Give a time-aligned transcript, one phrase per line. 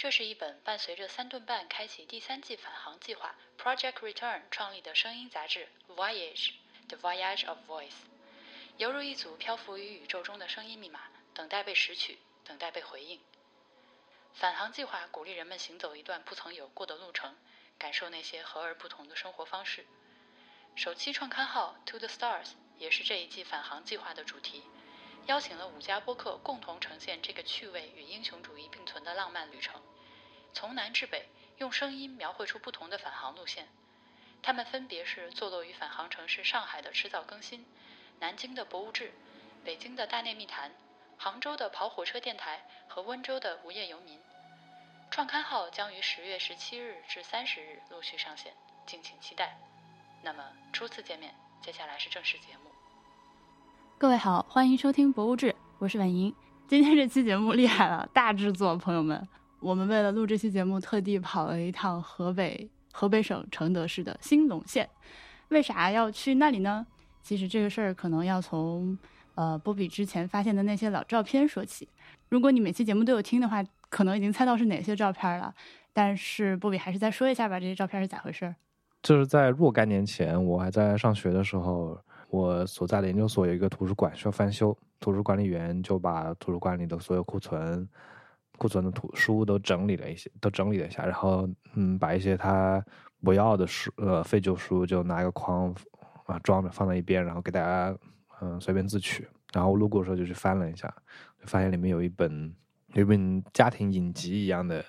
[0.00, 6.52] 这是一本伴随着三顿半开启第三季返航计划 Project Return 创立的声音杂志《Voyage》
[6.88, 7.92] ，The Voyage of Voice，
[8.78, 11.00] 犹如一组漂浮于宇宙中的声音密码，
[11.34, 13.20] 等待被拾取，等待被回应。
[14.32, 17.36] 返航计划鼓励人们行走一段不曾有过的路程，
[17.78, 19.84] 感受那些和而不同的生活方式。
[20.76, 22.46] 首期创刊号《To the Stars》
[22.78, 24.62] 也是这一季返航计划的主题，
[25.26, 29.82] 邀请了五家播客共同呈现这个趣味与英雄主义并存的浪漫旅程，
[30.52, 31.28] 从南至北，
[31.58, 33.68] 用声音描绘出不同的返航路线。
[34.42, 37.64] 它们分别是坐落于返航城市上海的迟早更新、
[38.18, 39.12] 南京的博物志、
[39.64, 40.72] 北京的大内密谈、
[41.18, 44.18] 杭州的跑火车电台和温州的无业游民。
[45.10, 48.52] 创刊号将于十月十七日至三十日陆续上线，
[48.86, 49.58] 敬请期待。
[50.22, 52.70] 那么初次见面，接下来是正式节目。
[53.98, 56.34] 各位好，欢迎收听《博物志》，我是婉莹。
[56.68, 59.28] 今天这期节目厉害了，大制作，朋友们！
[59.60, 64.88] 我们为了录这期节目，特地跑了一趟河北，河北省承德市的兴隆县。
[65.48, 66.86] 为啥要去那里呢？
[67.22, 68.96] 其实这个事儿可能要从
[69.34, 71.86] 呃波比之前发现的那些老照片说起。
[72.30, 75.54] 如果你每期节目都有听的话，可能已经猜到是哪些照片了。
[75.92, 78.54] 但是波比还是再说一下吧，这些照片是咋回事？
[79.02, 82.00] 就是在若干年前，我还在上学的时候，
[82.30, 87.86] 我所在的研究所有一个图书馆需要翻修，图书管理员就把图书馆里的所有库存、
[88.60, 92.84] 库存的图书都整理了一些，都整理了一下，然后嗯，把一些他
[93.22, 95.74] 不要的书，呃，废旧书就拿一个筐
[96.26, 97.96] 啊装着放在一边，然后给大家
[98.42, 99.26] 嗯随便自取。
[99.54, 100.86] 然后路过的时候就去翻了一下，
[101.40, 102.54] 就发现里面有一本
[102.92, 104.84] 有一本家庭影集一样的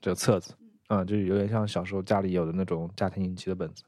[0.00, 0.54] 这个册子。
[0.86, 3.82] 啊，就有点像小时候家里有的那种家庭影集的本子，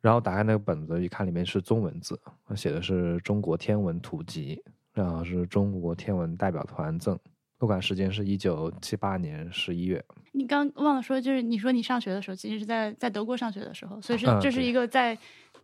[0.00, 2.20] 然后打开那个本子一看，里面是中文字，
[2.56, 4.60] 写的是中国天文图集，
[4.92, 7.16] 然后是中国天文代表团赠，
[7.58, 10.04] 录管时间是一九七八年十一月。
[10.32, 15.16] 你刚忘了说，就是你说你上学的时候，其实是在在德国上学的时候，所以是这是一个在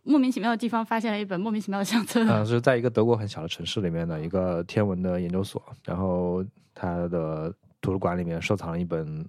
[0.03, 2.23] 莫名其妙的地方发现了一本莫名其妙的相册。
[2.23, 6.43] 嗯，是在一个德国很小的城市里面的一个天文的研究所，然后
[6.73, 9.25] 它的图书馆里面收藏了一本。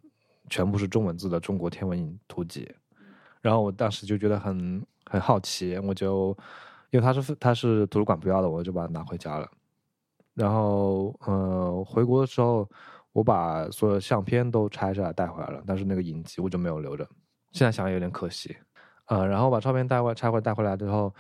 [0.51, 2.67] 全部是中文字的《中国天文图集》，
[3.41, 6.37] 然后我当时就觉得很很好奇，我就
[6.91, 9.51] 因为它是它是图书馆不要的，我就把它拿回家了。
[10.35, 12.69] 然后呃，回国的时候，
[13.13, 17.09] 我把所有相片都拆下来带回来了，但是那个影集我就没有留着。
[17.53, 18.57] 现在想有点可惜，
[19.07, 21.15] 呃，然后把照片带回拆回带回来之后。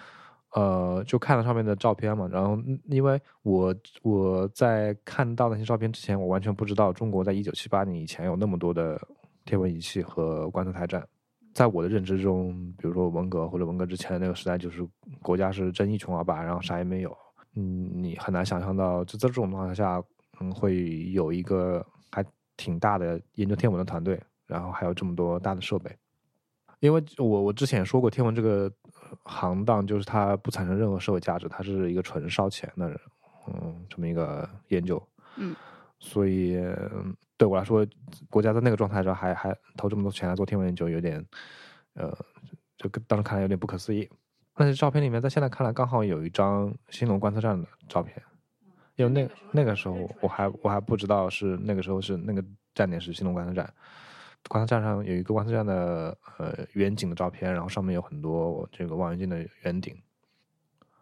[0.56, 8.96] 呃，就看了上面的照片嘛，然后因为我我在看到那些照片之前，我完全不知道中国在一九七八年以前有那么多的
[9.44, 11.04] 天文仪器和观测台站。
[11.52, 14.86] 在我的认知中，比如说文革或者文革之前的那个时代，就是
[15.20, 17.10] 国家是真一穷二白，然后啥也没有。
[17.54, 20.02] 嗯，你很难想象到，就在这种状态下，
[20.40, 22.24] 嗯，会有一个还
[22.56, 25.90] 挺大的研究天文的团队，然后还有这么多大的设备。
[26.80, 28.70] 因为我我之前说过，天文这个。
[29.24, 32.98] 行当就是它不产生任何社会价值，它是一个纯烧钱的人，
[33.46, 35.00] 嗯，这么一个研究，
[35.36, 35.54] 嗯，
[36.00, 36.58] 所以
[37.36, 37.86] 对我来说，
[38.28, 41.24] 国家在那个状态上还还投这么多钱来做天文研究，有点，
[41.92, 42.12] 呃，
[42.76, 44.08] 就当时看来有点不可思议。
[44.54, 48.22] 但是照片里面，在现在看来，刚好有一张兴隆观测站的照片，
[48.96, 52.44] 因为那那个时候我还我还不知道是那个时候是那个
[52.74, 53.72] 站点是兴隆观测站。
[54.46, 59.96] 观测站上有一个观测站的呃远景的照片，然后上面有很多这个望远镜的圆顶。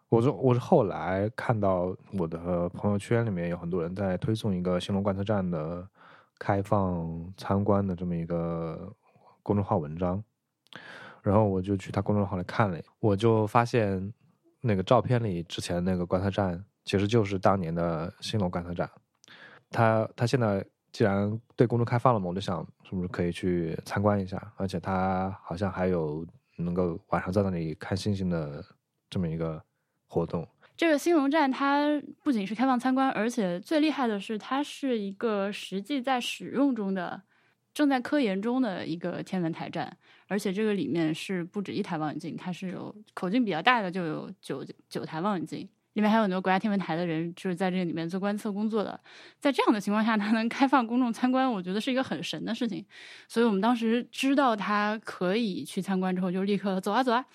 [0.08, 5.88] 我是我是后来看到我的朋友圈里面有很多人在推送一个兴隆观测站的
[6.38, 8.94] 开放参观的这么一个
[9.42, 10.22] 公众号文章，
[11.22, 14.12] 然后我就去他公众号里看了，我就发现
[14.60, 18.90] 那个照片里之前那个观测站其实就是当年的兴隆观测站，
[19.70, 20.64] 他他现在。
[20.92, 26.22] 既然对公众开放了嘛，我就想是不是可以去参观一下，而且他好像还有
[26.58, 28.62] 能够晚上在那里看星星的
[29.08, 29.58] 这么一个
[30.06, 30.46] 活动。
[30.76, 31.86] 这个兴隆站它
[32.22, 37.22] 不仅是开放参观，而且最厉害的是它是一个实际在使用中的、
[37.72, 39.96] 正在科研中的一个天文台站，
[40.28, 45.68] 而且这个里面是不止一台望远镜，它是有口径比较大的，就有九九台望远镜。
[45.94, 48.98] 里面还有很多国家天文台的人，就是在这里面做观测工作的。
[49.38, 52.82] 在这样的情况下，它能开放公众参观，我觉得是一个很神的事情。
[53.28, 57.26] 所以我们当时知道它可以去参观之后，就立刻走啊走啊。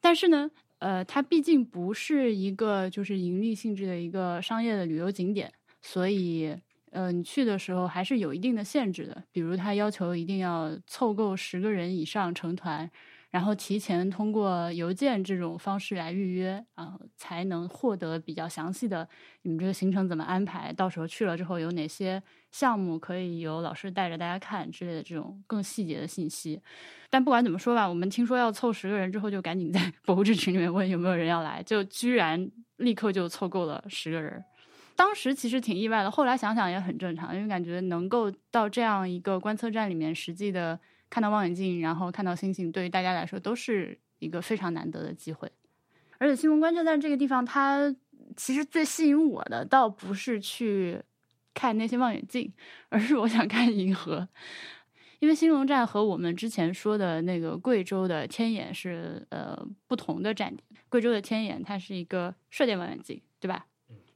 [0.00, 0.48] 但是呢，
[0.78, 5.52] 呃，它毕竟不是一个就是盈利性质的一个商业的旅游景点，
[5.82, 6.56] 所以
[6.90, 9.24] 呃，你去的时候还是有一定的限制的。
[9.30, 12.90] 比如，他要求一定要凑够十个人以上成团，
[13.30, 19.08] 然后提前通过邮件这种方式来预约，啊才能获得比较详细的
[19.42, 26.60] 你们这个行程怎么安排，到时候去了之后有哪些项目可以由老师带着大家看之类的这种更细节的信息。
[27.10, 34.42] 但不管怎么说吧，我们听说要凑十个人之后，就赶紧在 博物志群里面问有没有人要来，就居然立刻就凑够了十个人。
[34.98, 40.80] 当时其实挺意外的，后来想想也很正常，因为感觉能够到这样一个观测站里面实际的。
[41.10, 45.50] 看到望远镜，然后看到星星，对于大家来说都是一个非常难得的机会。
[46.18, 47.96] 而且新龙观测站这个地方，它
[48.36, 51.00] 其实最吸引我的，倒不是去
[51.54, 52.52] 看那些望远镜，
[52.90, 54.28] 而是我想看银河。
[55.18, 60.62] 因为新龙站和我们之前说的那个贵州的天眼是呃不同的站点。
[60.90, 63.64] 贵州的天眼它是一个射电望远镜，对吧？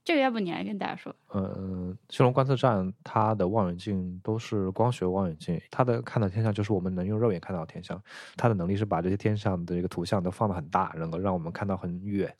[0.04, 1.14] 这个要不你来跟大家说？
[1.28, 8.02] 呃，新龙观测站它的望远镜都是光学望远镜，它的看到天象就是我们能用肉眼看到的天象，
[8.36, 12.34] 它的能力是把这些天象的一个图像都放得很大，能够让我们看到很远、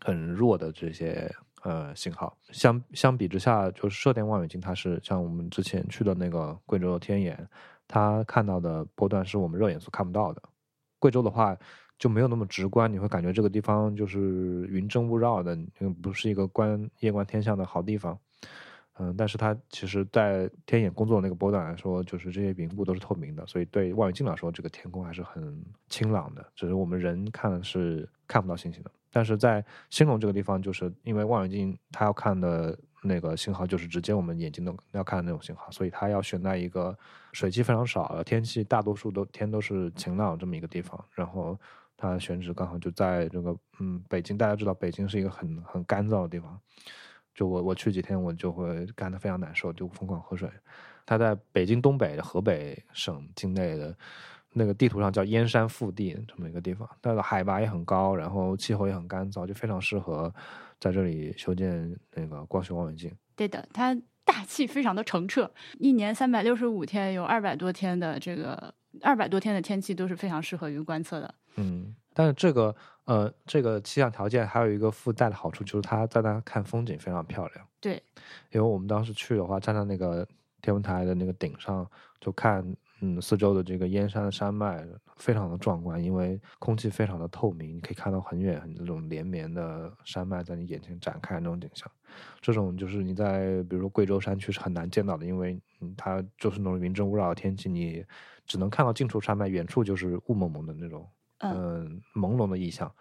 [0.00, 2.36] 很弱的这些呃信号。
[2.50, 7.48] 相相比之下，就是射电望远镜，它是像我们之前去的那个贵州的天眼，
[7.86, 10.42] 它看到的波段是我们肉眼所看不到的。
[10.98, 11.56] 贵州的话。
[11.98, 18.16] 就没有那么直观，你会感觉这个地方就是云蒸雾绕的，嗯，不是一个观夜观天象的好地方，
[18.98, 28.90] 嗯，但是它其实，在天眼工作的那个波段来说，就是这些云雾都是透明的，所以对望远镜来说，这个天空还是很清朗的，只是我们人看是看不到星星的。
[29.10, 36.96] 但是在兴隆这个地方，就是因为望远镜它要看的那个信号就是直接我们眼睛能要看的那种信号，所以它要选在一个
[37.32, 41.58] 水汽非常少、天气大多数都天都是晴朗这么一个地方，然后。
[42.00, 44.38] 它选址刚好就在这个，嗯，北京。
[44.38, 46.58] 大家知道，北京是一个很很干燥的地方。
[47.34, 50.48] 就我我去几天，我就会干得非常难受，就疯狂喝水。
[51.04, 53.96] 它在北京东北的河北省境内的
[54.52, 60.32] 那个地图上叫燕山腹地这么一个地方，它的海拔也很高，然后气候也很干燥，就非常适合
[60.78, 63.12] 在这里修建那个光学望远镜。
[63.34, 68.72] 对的，它大气非常的澄澈，一年三百六十五天，有二百多天的这个
[69.02, 71.34] 二百多天的天气都是非常适合于观测的。
[71.58, 72.74] 嗯，但是这个
[73.04, 77.66] 呃，这个气象条件还有一个附带的好处，就是它在那看风景非常漂亮。
[77.80, 78.02] 对，
[78.50, 80.26] 因为我们当时去的话，站在那个
[80.60, 81.88] 天文台的那个顶上，
[82.20, 82.64] 就看
[83.00, 86.02] 嗯四周的这个燕山的山脉，非常的壮观。
[86.02, 91.90] 因为空气非常的透明，你可以看到很远很那种连绵的山脉在你眼前展开那种景象。
[92.40, 98.04] 这种就是你在比如说贵州山区是很难见到的，因为嗯它就是那种云蒸雾绕的天气，你
[98.46, 101.08] 只能看到近处山脉，远处就是雾蒙蒙的那种。
[101.38, 102.92] 嗯，朦胧的意象，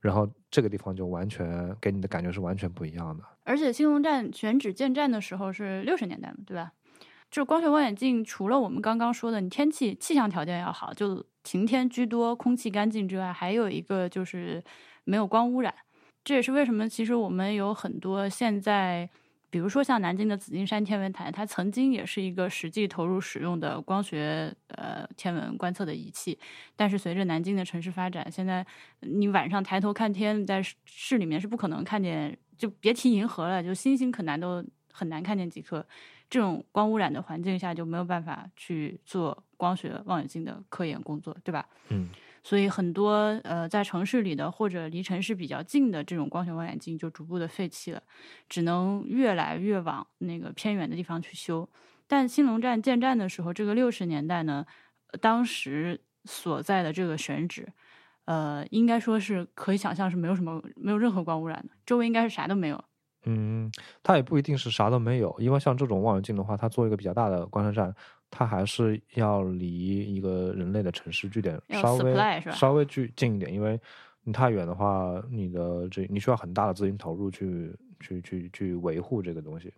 [0.00, 3.24] 然后这个地方就完全给你的感觉是完全不一样的。
[3.44, 6.72] 而且兴隆站选址建站的时候是六十年代嘛，对吧？
[7.30, 14.62] 就是光学望远镜，除了我们刚刚说的你天气气象条件要好，就晴天居多，空气干净之外，还有一个就是
[15.04, 15.74] 没有光污染。
[16.24, 19.08] 这也是为什么其实我们有很多现在。
[19.48, 26.38] 比如说像南京的紫金山天文台，它曾经也是一个实际投入使用的光学呃天文观测的仪器，
[26.74, 28.66] 但是随着南京的城市发展，现在
[29.00, 35.86] 你晚上抬头看天，在市里面是不可能看见，就别提银河了，就星星可难都很难看见几颗。
[36.28, 41.68] 这种光污染的环境下，就没有办法去做光学望远镜的科研工作，对吧？
[41.88, 42.08] 嗯。
[42.46, 43.10] 所以很多
[43.42, 48.00] 呃，在城市里的或者离城市比较近的这种光学望远镜就逐步的废弃了，
[48.48, 51.68] 只能越来越往那个偏远的地方去修。
[52.06, 54.64] 但兴隆站建站的时候，这个六十年代呢，
[55.20, 57.66] 当时所在的这个选址，
[58.26, 62.80] 呃，应该说是可以想象是没有什么没有任何光污染的，周围应该是啥都没有。
[63.24, 63.68] 嗯，
[64.04, 67.92] 它也不一定是啥都没有，因为像这种望远镜的话，它做一个比较大的观测站。
[68.30, 72.14] 它还是要离一个人类的城市据点稍微
[72.52, 73.80] 稍微距近一点，因为
[74.22, 79.72] 你太远的话，你的这你需要很大的资金投入去去去去维护这个东西，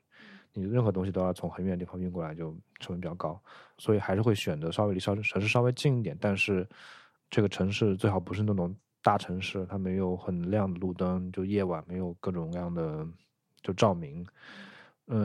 [0.55, 2.51] 你任何东西都要从很远的地方运过来，就
[2.81, 3.41] 成本比较高，
[3.77, 6.67] 所以还是会选择稍微离稍城市稍微近一点，但是
[7.31, 13.07] 这个城市最好不是那种大城市，它没有很亮的路灯，就夜晚没有各种各样的
[13.63, 14.23] 就照明。
[14.23, 14.27] 嗯，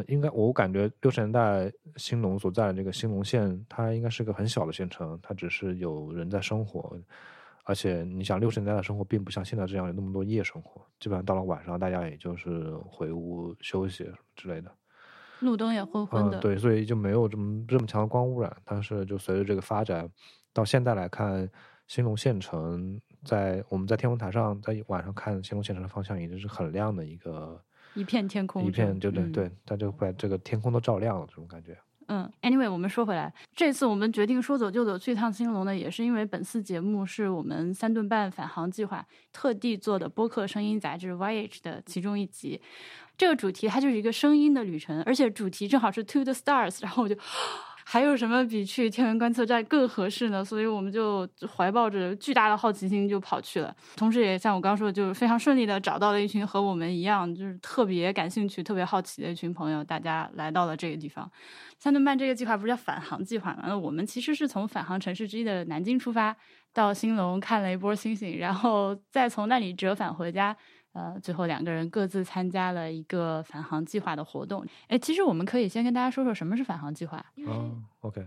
[0.07, 6.97] 应该我感觉六十年代兴隆所在的这个兴隆县，它应该是个很小的县城，它只是有人在生活，
[7.65, 14.71] 而且你想六十年代的生活并不像现在这样有那么多夜生活，基本上到了晚上大家也就是回屋休息之类的，
[15.41, 18.55] 路灯也昏昏的，对，所以就没有这么这么强的光污染。
[18.63, 20.09] 但是就随着这个发展，
[20.53, 21.49] 到现在来看，
[21.87, 27.61] 兴隆县城在我们在天文台上在晚上看兴隆县城的方向已经是很亮的一个。
[27.93, 31.77] 一片天空，一片就对对，他就把这个天空都照亮了，这种感觉。
[32.07, 42.61] 嗯，anyway，我们说回来，这次我们决定说走就走去一趟兴隆呢，也是因为本次节目是我们三顿半返航计划特地做的播客声音杂志《Voyage》的其中一集。
[43.17, 47.15] 这个主题它就是一个声音的旅程，而且主题正好是 To the Stars，然后我就。
[47.85, 50.43] 还有什么比去天文观测站更合适呢？
[50.43, 61.29] 所以我们就怀抱着巨大的好奇心就跑去了，同时也像我刚刚说的，就是非常顺利的找到了一群和我们一样，就是特别感兴趣、特别好奇的一群朋友，大家来到了这个地方。
[61.77, 63.63] 三顿半这个计划不是叫返航计划吗？
[63.67, 66.35] 那我们其实是从返航城市之一的南京出发，
[66.73, 70.55] 到兴隆看了一波星星，然后再从那里折返回家。
[70.93, 74.65] 呃，最后两个人各自参加了一个返航计划的活动。
[74.87, 77.23] 哎，其实我们可以先跟大家说说什么是返航计划。
[77.35, 78.25] 嗯，OK。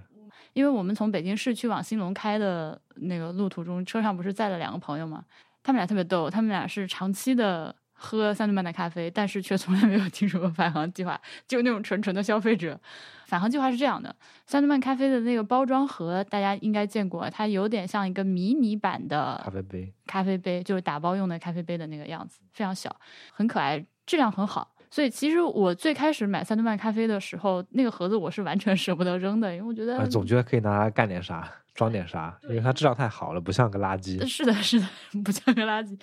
[0.52, 5.24] 因为我们从北京市区往兴隆开的那个路途中，车上不是载了两个朋友吗？
[5.62, 7.74] 他们俩特别逗，他们俩是长期的。
[7.96, 12.78] 喝三顿半的咖啡，但是却从来没有听说过返航计划，就那种纯纯的消费者。
[13.26, 14.14] 返航计划是这样的：
[14.46, 22.94] 三顿半咖啡的那个包装盒，大家应该见过，它有点像一个迷你版的咖啡杯，咖啡杯就是打包用的咖啡杯的那个样子，非常小，
[23.32, 24.72] 很可爱，质量很好。
[24.88, 34.24] 所以其实我最开始买三顿半咖啡的时候，那个盒子我是完全舍不得扔的，因为我觉得总觉得可以拿它干点啥，装点啥，因为它质量太好了，不像个垃圾。
[34.24, 34.86] 是的，是的，
[35.24, 35.98] 不像个垃圾。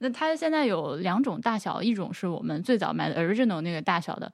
[0.00, 4.32] 那它现在有两种大小，一种是我们最早买的 original 那个大小的，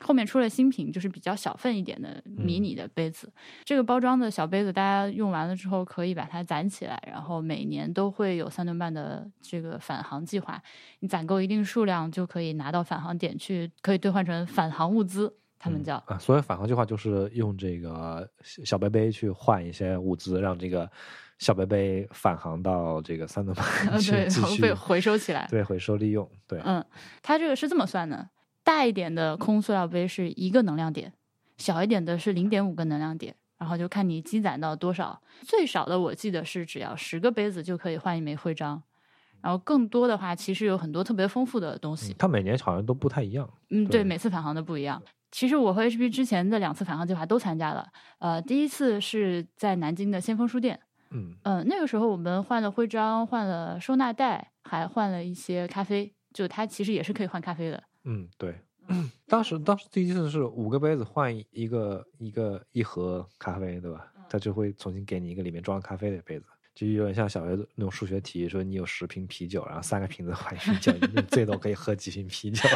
[0.00, 3.30] 后面出了新品，就是比较小份一点的迷你的杯子。
[3.64, 10.62] 这个包装的小杯子，大家用完了之后可以把它攒起来，然后每年都会有三顿半的这个返航计划，
[11.00, 16.16] 你攒够一定数量就可以拿到返航点去，可以兑换成返航物资，他们叫啊。
[16.18, 20.90] 所以返航计划就是用这个小杯杯去换一些物资，让这个。
[21.40, 26.84] 小杯杯返航到这个三顿半去继续被回收起来，对，回收利用，对，嗯，
[27.22, 28.28] 它这个是这么算的：
[28.62, 31.14] 大一点的空塑料杯是一个能量点，
[31.56, 35.22] 小一点的是零点五个能量点，然后就看你积攒到多少。
[35.40, 38.82] 最少的我记得是只要十个杯子就可以换一枚徽章，
[39.40, 42.14] 然后更多的话其实有很多特别丰富的东西。
[42.18, 45.02] 它每年好像都不太一样，嗯，对，每次返航的不一样。
[45.32, 50.78] 其实我和 HP 之前的两次返航计划都参加了，呃，第一次是在南京的先锋书店。
[51.10, 51.34] 嗯
[51.66, 56.12] 那个时候我们换了徽章，换了收纳袋，还换了一些咖啡。
[56.32, 57.82] 就它其实也是可以换咖啡的。
[58.04, 58.54] 嗯，对。
[59.26, 64.06] 当时当时第一次是五个杯子换一个一个一盒咖啡，对吧？
[64.28, 72.68] 他就会重新给你一个里面装咖啡的杯子，就有点像小学那种数学题，说你有十瓶啤酒，然后三个瓶子换一瓶酒，你最多可以喝几瓶啤酒。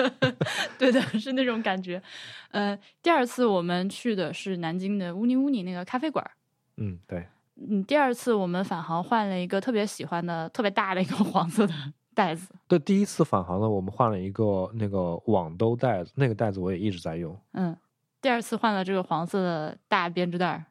[0.78, 2.02] 对的，是那种感觉。
[2.50, 6.30] 呃，第二次我们去的是南京的乌尼乌尼那个咖啡馆。
[6.78, 7.26] 嗯，对。
[7.60, 11.74] 嗯，第二次我们返航换了一个特别喜欢的、特别大的一个 黄色的
[12.14, 12.54] 袋子。
[12.68, 17.36] 对，第一次返航呢，我们换了一个那个网兜袋子，那个袋子我也一直在用。
[17.52, 17.76] 嗯，
[18.20, 20.64] 第二次换了这个黄色的大编织袋，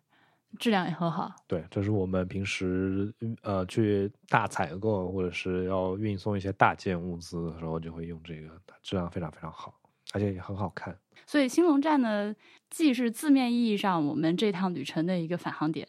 [0.59, 1.33] 质量也很好。
[1.47, 8.49] 对，这是我们平时呃去大采购或者是要运送一些大件物资的时候就会用这个，
[8.81, 9.73] 质量非常非常好，
[10.13, 10.97] 而且也很好看。
[11.25, 12.33] 所以兴隆站呢，
[12.69, 15.85] 既是字面意义上我们这趟旅程的一个返航点。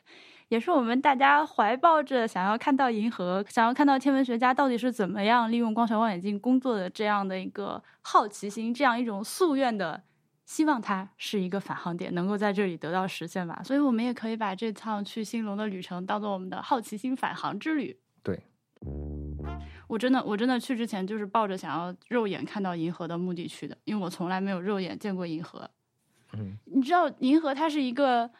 [0.48, 10.02] 也是我们大家怀抱着想要看到银河、想要看到天文学家到底是怎么样利用光学望远镜工作的这样的一个好奇心，这样一种夙愿的
[10.46, 13.60] 希望，它是一个返航点，能够在这里得到实现吧。
[13.62, 17.94] 所以，我们也可以把这趟去兴隆的旅程当做我们的好奇心返航之旅。
[18.22, 18.42] 对，
[19.86, 25.70] 我真的，我真的去之前就是抱着想要肉眼看到银河的目的去的，因为我从来没有肉眼见过银河。
[26.32, 28.30] 嗯，你知道，银河它是一个，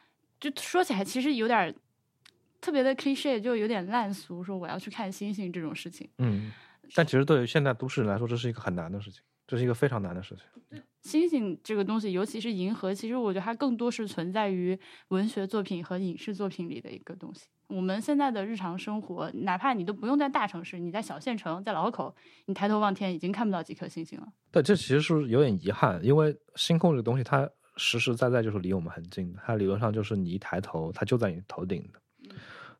[0.40, 1.74] 就说起来其实有点。
[2.60, 6.08] 特别的 cliche 就有点烂俗，说我要去看星星这种事情。
[6.18, 6.50] 嗯，
[6.94, 10.82] 但其实对于现代都市人来说，这是一个很难的事情，这是一个非常难的事情。
[11.02, 17.46] 星星这个东西，尤其是银河，其实我觉得它更多是存在于文学作品和影视作品里的一个东西。
[17.68, 22.14] 我们现在的日常生活，哪怕你都不用在大城市，你在小县城，在老口，
[22.46, 24.26] 你抬头望天，已经看不到几颗星星了。
[24.50, 32.00] 对，这其实是有点遗憾，因为星空这个东西，它实实在在就是离我们很近的，它理论上就是你一抬头，它就在你头顶的。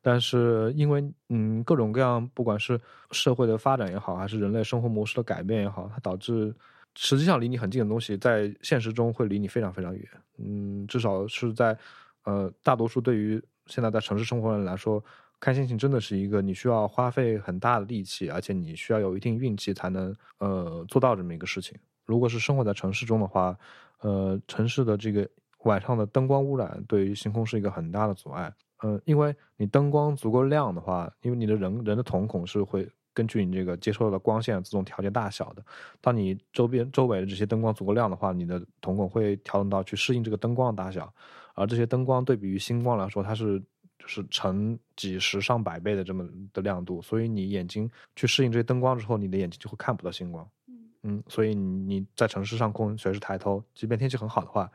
[0.01, 2.79] 但是因为嗯各种各样，不管是
[3.11, 6.55] 社会的发展也好，还是人类生活模式的改变也好，它导致
[6.95, 10.05] 实际上离你很近的东西，在现实中会离你非常非常远。
[10.37, 11.77] 嗯，至少是在
[12.23, 15.03] 呃大多数对于现在在城市生活的人来说，
[15.39, 21.77] 看星星真的是一个你需要花费很大的力气，而且你需要有一定运气才能呃做到这么一个事情。
[22.05, 23.57] 如果是生活在城市中的话，
[23.99, 25.27] 呃，城市的这个
[25.63, 28.51] 晚上的灯光污染对于星空是一个很大的阻碍。
[28.83, 35.63] 嗯，因为你灯光足够亮的话，因为你的人人的瞳孔是会根据你这个接收到的光线自动调节大小的。
[35.99, 41.13] 当你周边周围的这些灯光足够亮的话，你的瞳孔会调整到去适应这个灯光的大小。
[41.55, 43.59] 而这些灯光对比于星光来说，它是
[43.97, 50.47] 就是成几十上百倍的这么的亮度，所以你眼睛去适应这些灯光之后，你的眼睛就会看不到星光。
[51.03, 54.69] 嗯，所以你在城市上空随时抬头，即便天气很好的话，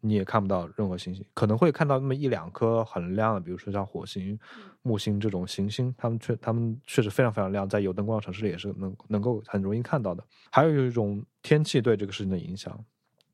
[0.00, 4.38] 你也看不到任何星星，可能会看到那么一两颗很亮的，比如说像火星、
[4.82, 10.24] 木星这种行星，它们确它们确实非常非常亮，在有灯光的城市里也是能能够很容易看到的。
[10.50, 12.78] 还有一种天气对这个事情的影响，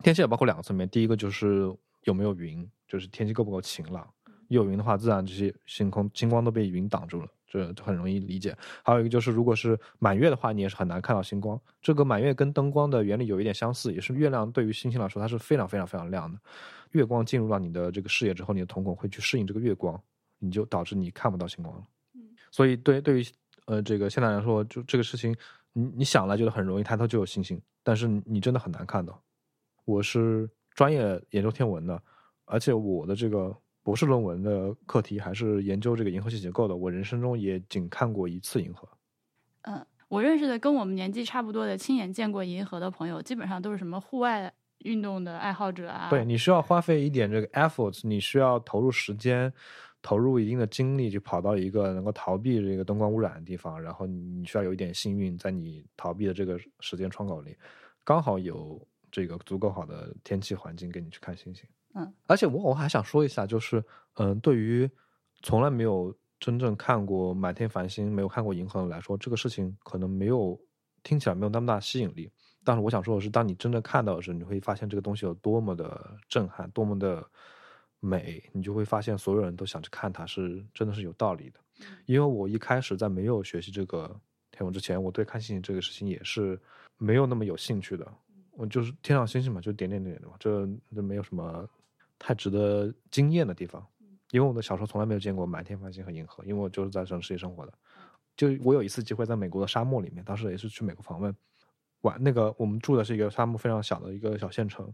[0.03, 1.71] 天气也包括两个层面，第一个就是
[2.05, 4.09] 有没有云，就是天气够不够晴朗，
[4.49, 7.29] 有云的话，自然这些星空星光都被云挡住了。
[7.55, 8.57] 这就很容易理解。
[8.83, 11.61] 还有一个就是，如果是满月的话，你也是很难看到星光。
[11.81, 16.37] 这个满月跟灯光的原理有一点相似，也是月亮对于星星来说，它是非常非常非常亮的。
[16.91, 20.01] 月光进入到你的这个视野之后，你的瞳孔会去适应这个月光，
[20.41, 21.85] 你就导致你看不到星光了。
[22.51, 23.27] 所以对对于
[23.67, 25.37] 呃这个现在来说，就这个事情，
[25.73, 29.23] 你你想来觉得很容易，抬头就有星星，但是你真的很难看到。
[29.85, 32.03] 我是专业研究天文的，
[32.47, 33.57] 而且我的这个。
[33.85, 36.75] 博士论文的课题还是研究这个银河系结构的。
[36.75, 38.89] 我人生中也仅看过一次银河。
[39.63, 46.09] 嗯，我认识的跟我们年纪差不多的、亲眼见过银河的朋友，基本上都是什么户外运动的爱好者啊。
[46.09, 49.53] 对你需要花费一点这个 effort，你需要投入时间，
[50.01, 53.81] 投入一定的精力，去跑到一个能够逃避这个灯光污染的地方。
[53.81, 57.55] 然后你需要有一点幸运，在你逃避的这个时间窗口里，
[58.03, 61.69] 刚好有这个足够好的天气环境给你去看星星。
[61.95, 63.83] 嗯，而且我我还想说一下，就是
[64.15, 64.91] 嗯，对于
[65.43, 70.59] 从来没有真正看过满天繁星、没有看过银河来说，这个事情可能没有
[71.03, 72.31] 听起来没有那么大吸引力。
[72.65, 77.25] 但是我想说的是，当你真正看到的时候，你会发现这个东西有多么的震撼，多么的
[78.01, 81.61] 美，你就会发现所有人都想去看它，是真的是有道理的。
[82.07, 84.19] 因为我一开始在没有学习这个
[84.51, 86.61] 天文之前，我对看星星这个事情也是
[86.97, 88.13] 没有那么有兴趣的。
[88.53, 91.69] 我就是天上星星嘛，就点点点的嘛，这这没有什么。
[92.27, 93.87] 太值得惊艳的地方，
[94.31, 97.73] 因为我的小时候从来没有见过满天繁星和银河，因为我就是在城市里生活的。
[98.35, 101.37] 就我有一次机会在美国的沙漠里面，当时也是去美国访问，
[102.01, 104.91] 晚那个我们住的是一个沙漠非常小的一个小县城，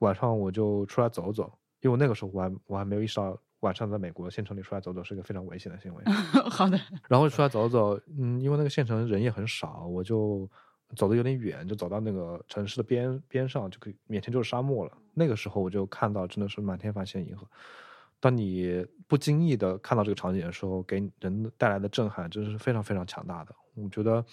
[0.00, 6.02] 晚上我就出来走走，因为那个时候我还我还没有意识到晚上在美国的县城里出来走走是一个非常危险的行为。
[6.50, 6.76] 好的，
[7.08, 10.50] 然后出来走走，嗯，因为那个县城人也很少，我就。
[10.96, 14.92] 走的有点远，就走到那个城市的边边上，就可以面前就是沙漠了。
[15.14, 17.46] 那个时候我就看到真的是满天繁星银河。
[18.20, 23.54] 当你不经意的看到这个场景的时候，给人带来的震撼真的是非常非常强大的。
[23.74, 24.24] 我觉得，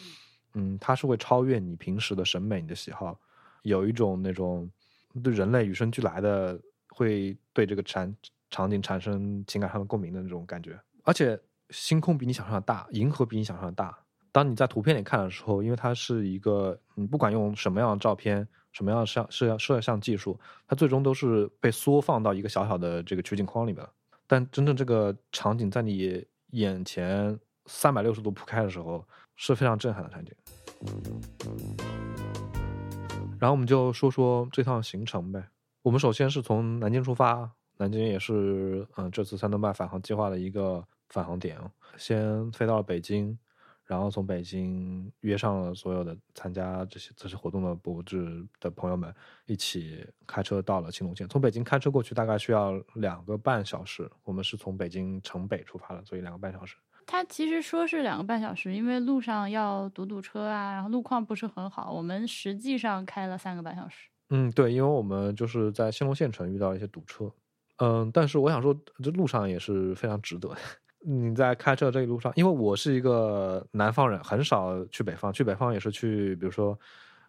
[0.54, 3.20] 嗯，它是会超越你平时的审美、你的喜好，
[3.64, 4.70] 有一种那种
[5.24, 8.16] 对人类与生俱来的会对这个场
[8.52, 10.80] 场景产生情感上的共鸣的那种感觉。
[11.04, 11.40] 而且
[11.72, 13.98] 星空比你想象的大，银河比你想象的大。
[14.40, 23.86] 当你在图片里看的时候，因为它是一个，你不管用什么样的照片、什么样的摄摄摄像技术，它最终都是被缩放到一个小小的这个取景框里面。
[24.28, 30.34] 但真正这个场景在你眼前三百六十度铺开的时候，是非常震撼的场景。
[33.42, 35.44] 然后我们就说说这趟行程呗。
[35.82, 41.60] 我们首先是从南京出发，南京也是嗯这次三顿半返航计划的一个返航点，
[41.98, 43.38] 先飞到了北京。
[43.90, 49.12] 然后从北京约上了所有的参加这些这些活动的博志的朋友们，
[49.48, 51.28] 一起开车到了青龙县。
[51.28, 54.08] 从北京开车过去大概需要两个半小时。
[54.24, 56.76] 我们是从北京城北出发的，所以两个半小时。
[57.08, 61.92] 他其实说是两个半小时，因为路上要堵堵车啊，然后路况不是很好。
[61.92, 64.08] 我们实际上开了三个半小时。
[64.30, 67.34] 嗯，对，因为我们就是在兴隆县城遇到一些堵车。
[67.78, 70.56] 嗯，但是我想说，这路上也是非常值得。
[71.02, 75.32] 你在开车这一路上，因为我是一个南方人，很少去北方。
[75.32, 76.78] 去北方也是去，比如说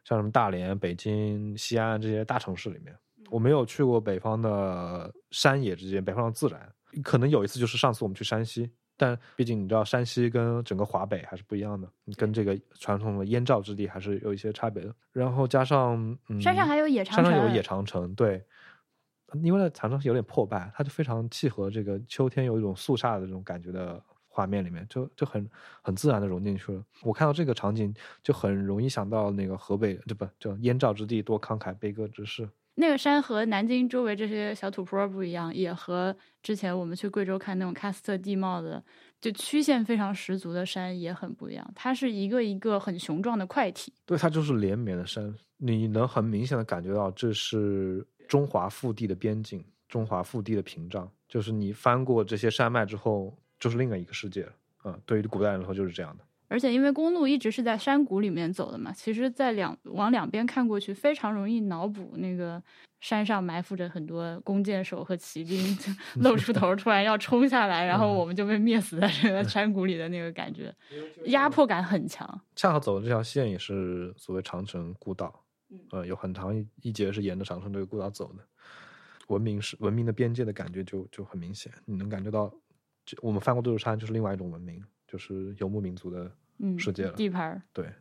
[0.05, 2.95] 像什么大连、北京、西安这些大城市里面。
[3.31, 6.61] 我没有去过北方的山野之间，北方的自然。
[7.05, 14.93] 可能有一次就是上次我们去山西，但毕竟你知道，山西跟整个华北还是不一样的，跟这个传统的燕赵之地还是有一些差别的。
[15.13, 15.97] 然后加上，
[16.29, 18.45] 嗯，山上还有野长城，山上有野长城，对。
[19.43, 25.49] 因为那长城是有点破败，它就非常契合这个秋天有一种肃杀的这种感觉的画面里面，就就很
[25.83, 26.83] 很自然的融进去了。
[27.03, 32.49] 我看到这个场景，就很容易想到那个河北，这不叫燕赵之地多慷慨悲歌之士。
[32.77, 38.83] 那个山和南京周围这些小土坡不一样，也和之前我们去贵州看那种喀斯特地貌的，
[39.21, 41.71] 就曲线非常十足的山也很不一样。
[41.75, 48.07] 它是一个一个很雄壮的块体，对，它就是连绵的山，你能很明显的感觉到这是。
[48.31, 54.53] 中华腹地的边境，中华腹地的屏障，就是你翻过这些山脉之后，就是另外一个世界了。
[54.83, 56.23] 啊，对于古代人来说就是这样的。
[56.47, 62.63] 而且因为公路一直是在山谷里面走的嘛，其实，在两往两边看过去，非常容易脑补那个
[63.01, 70.73] 山上埋伏着很多弓箭手和骑兵，就 露出头突然要冲下来，然后我们就被灭死在这个山谷里的那个感觉，
[71.27, 72.41] 压迫感很强。
[72.55, 75.45] 恰好走的这条线也是所谓长城故道，
[75.91, 78.45] 呃，有很长一一节是沿着长城这个故道走的，
[79.29, 82.53] 文明是文明的边界的感觉就就很明显，你能感觉到，
[83.05, 87.13] 这我们翻过这座山就是另外一种文明，就是游牧民族的嗯，世界了。
[87.13, 87.93] 地盘，对，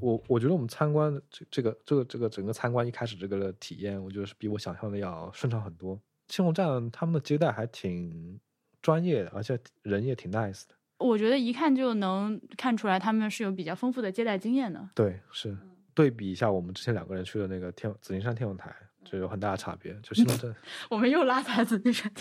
[0.00, 6.00] 我我觉得我们参观这这个这个这个整个参观一开始这个体验，我觉得是比我想象的要顺畅很多。
[6.28, 8.40] 青龙站他们的接待还挺
[8.80, 10.74] 专业的，而且人也挺 nice 的。
[11.00, 14.88] 我觉得一看就能看出来他们是有比较丰富的接待经验的。
[14.94, 15.56] 对，是
[15.94, 18.72] 对比一下我们之前两个人去的那个天紫金山天文台，
[19.04, 19.92] 就有很大的差别。
[20.02, 20.54] 就青龙镇，
[20.88, 22.12] 我们又拉踩紫金山。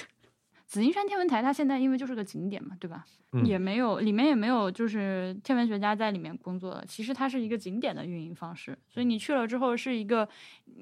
[0.65, 3.03] 紫金山天文台它现在因为就是个景点嘛，对吧？
[3.31, 10.27] 嗯也没有里面也没有就是天文学家在里面工作，其实它是一个景点的运营方式，所以你去了之后是一个，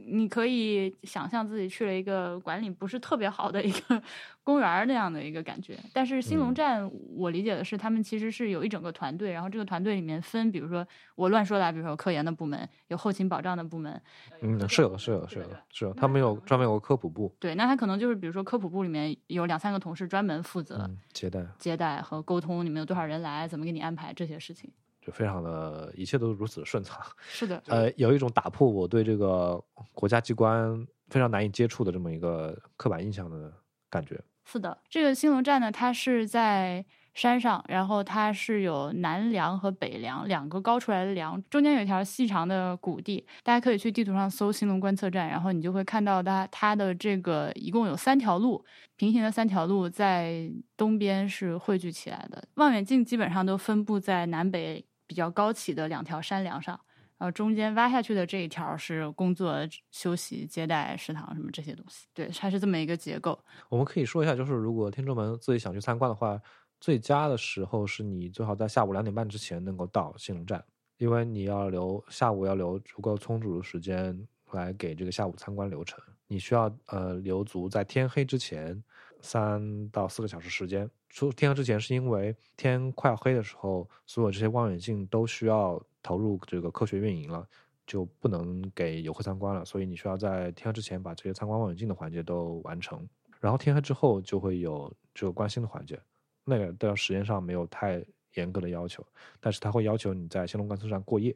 [0.05, 4.01] 你可以想象自己去了一个管理不是特别好的一个
[4.43, 5.77] 公园那样的一个感觉。
[5.91, 13.99] 但是兴隆嗯站，我理解的是他们其实是有一整个团队，然后这个团队里面分，比如说我乱说的啊，比如说有科研的部门，有后勤保障的部门，
[14.41, 15.93] 嗯，是有的，是有的，是有的，是有。
[15.93, 24.71] 他们有专门有个科普部，对，那他可能就是比如说科普部里面有两三个同事专门负责嗯，接待接待和沟通，你们有多少人来，怎么给你安排这些事情。
[25.07, 26.99] 就非常的，一切都如此顺畅。
[27.29, 33.53] 是的， 呃，有一种打破我对这个国家机关非常难以接触的这么一个刻板印象的
[33.89, 34.21] 感觉。
[34.43, 43.25] 是的，这个兴隆站呢，它是在山上，然后它是有南梁和北梁两个高出来的梁，中间有一条细长的谷地。
[43.43, 48.63] 大家可以去地图上搜兴隆观测站，然后你就会看到它它的这个一共有三条路，
[48.97, 52.41] 平行的三条路在东边是汇聚起来的。
[52.55, 56.79] 望远镜基本上都分布在南北比较高起的两条山梁上。
[57.19, 59.55] 然后中间挖下去的这一条是工作、
[59.89, 63.43] 休息、接待、食堂什么这些东西，对，它是这么一个结构。
[63.69, 66.39] 我们可以说一下，就是如果听众们自己想去参观的话，
[66.79, 70.63] 最佳的时候是你最好在下午两点半之前能够到兴隆站，
[70.99, 75.99] 因为你要留下午要留足够充足的时间来给这个下午参观流程。
[76.27, 78.83] 你需要呃留足在天黑之前
[79.21, 80.87] 三到四个小时时间。
[81.09, 87.47] 出天黑之前是因为天快要黑的时候，所有这些望远镜都需要投入这个科学运营了。
[87.87, 93.07] 就不能给游客参观了，所以你需要在天黑之前把这些参观望远镜的环节都完成。
[93.39, 95.97] 然后天黑之后就会有这个观星的环节，
[96.43, 99.01] 那个的时间上没有太严格的要求，
[99.39, 101.33] 但是它会要求你在兴隆观测站过夜。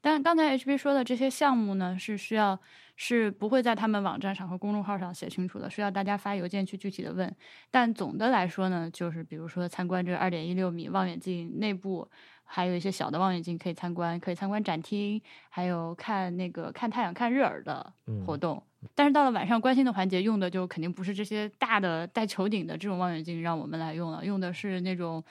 [0.00, 2.58] 但刚才 HB 说的这些项目呢，是需要
[2.96, 7.34] 是不会在他们网站上和公众号上写清楚的，需要大家发邮件去具体的问。
[7.70, 12.08] 但总的来说呢，就是比如说参观这二点一六米望远镜内部，
[12.44, 17.92] 还有一些小的望远镜可以参观，可以参观展厅，还有看那个看太阳、看日珥的
[18.26, 18.62] 活动。
[18.94, 25.22] 但是到了晚上关心的环节，用的就肯定不是这些大的带球顶的这种望远镜让我们来用了，用的是那种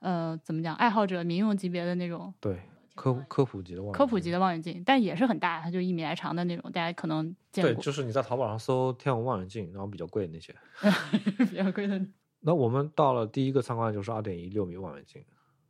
[0.00, 2.60] 呃怎么讲，爱好者民用级别的那种对，
[2.98, 10.52] 科科普级的望远镜科普级的望远镜，但也是很大，它就一米来长的那种，大家可能见过对，就是你在淘宝上搜天文望远镜，然后比较贵的那些。
[11.48, 12.04] 比较贵的。
[12.40, 15.24] 那我们到了第一个参观就是二点一六米望远镜，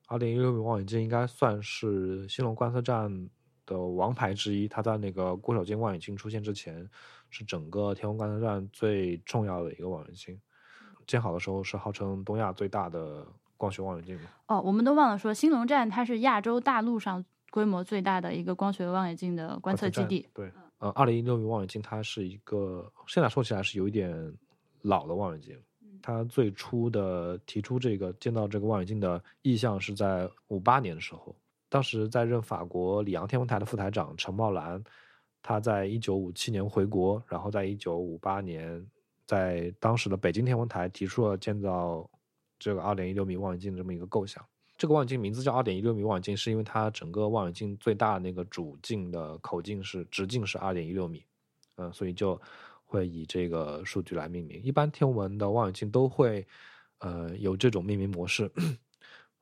[0.06, 3.28] 二点一六米望远镜应该算是新隆观测站
[3.66, 4.66] 的王牌之一。
[4.66, 6.88] 它在那个郭守敬望远镜出现之前，
[7.28, 10.40] 是整个天文观测站最重要的一个望远镜。
[11.06, 13.26] 建好的时候是号称东亚最大的
[13.58, 14.30] 光学望远镜吗。
[14.46, 20.26] 哦，我们都忘了说，兴隆站它是亚洲大陆上规模最大的一个光学望远镜的观测基地。
[20.32, 24.32] 对，呃，二零一六米望远镜它是一个现在说起来是有一点
[24.80, 25.54] 老的望远镜。
[26.00, 31.34] 它最初的提出这个建造这个望远镜的意向是在五八年的时候，
[31.68, 34.82] 当时在任法国里昂天文台的副台长陈茂兰，
[35.42, 38.86] 他在一九五七年回国，然后在一九五八年
[39.26, 42.08] 在当时的北京天文台提出了建造
[42.58, 44.44] 这个二点一六米望远镜的这么一个构想。
[44.76, 51.24] 这个望远镜名字叫二点一六米望远镜，是因为它整个望远镜最大那个主镜的口径是直径是二点一六米，
[51.76, 52.40] 嗯、所以就
[52.84, 54.62] 会以这个数据来命名。
[54.62, 56.46] 一般天文的望远镜都会
[57.00, 58.48] 呃有这种命名模式，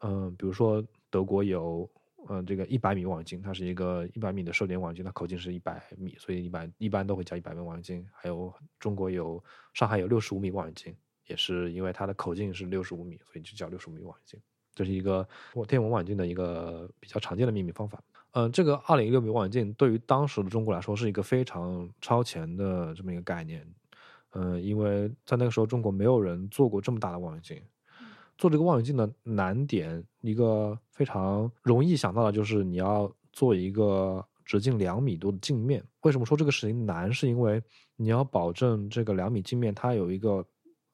[0.00, 1.86] 嗯、比如说德国有
[2.28, 8.08] 呃这个一百米望远镜，它是一个一百米的射点望远镜，它口径是一百米，所以一般一般都会叫一百米望远镜。
[8.10, 8.50] 还有
[8.80, 10.96] 中国有上海有六十五米望远镜，
[11.26, 14.40] 也是因为它的口径是六十五米，所以就叫六十五米望远镜。
[14.74, 15.26] 这是一个
[15.66, 18.02] 天文望远镜的一个比较常见的命名方法。
[18.32, 23.66] 嗯，这个二点一六米望远镜对于当时的中国来说是一个非常超前的这么一个概念。
[24.32, 27.62] 嗯，因为在那个时候中国没有人做过这么大的望远镜，
[28.36, 35.82] 做这个望远镜的难点，一个非常容易想到的就是你要做一个直径两米多的镜面。
[36.02, 37.10] 为什么说这个事情难？
[37.10, 37.62] 是因为
[37.96, 40.44] 你要保证这个两米镜面它有一个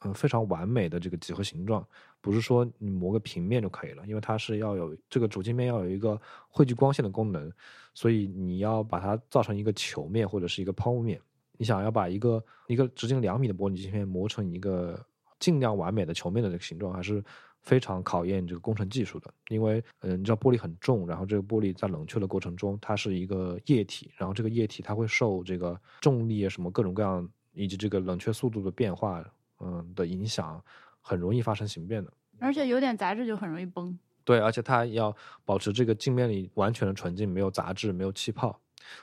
[0.04, 1.86] 嗯非常完美的这个几何形状，
[2.20, 7.50] 不是说你磨个平面就可以了，因为它是要有这个主镜面要有一个汇聚光线的功能，
[7.94, 11.20] 所以你要把它造成一个球面或者是一个抛物面。
[11.58, 14.98] 你想要把一个一个直径两米的玻璃镜片磨成一个
[15.38, 17.22] 尽量完美的球面的这个形状，还是
[17.60, 19.32] 非常考验这个工程技术的。
[19.48, 29.24] 因为，嗯，你知道玻璃很重，然后这个玻璃在冷却的过程中，它是一个液体，然后这个液体它会受这个重力啊什么各种各样以及这个冷却速度的变化，
[29.62, 30.62] 嗯的影响，
[31.00, 32.12] 很容易发生形变的。
[32.38, 33.96] 而且有点杂质就很容易崩。
[34.24, 38.58] 对，而且它要保持这个镜面里完全的纯净，没有杂质，没有气泡。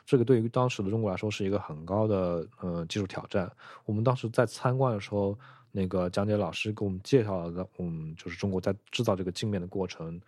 [0.05, 3.49] 这个对于当时的中国来说是一个很高的呃技术挑战。
[3.85, 5.37] 我们当时在参观的时候，
[5.71, 10.19] 那个讲解老师给我们介绍的，嗯，就是中国在制造这个镜面的过程，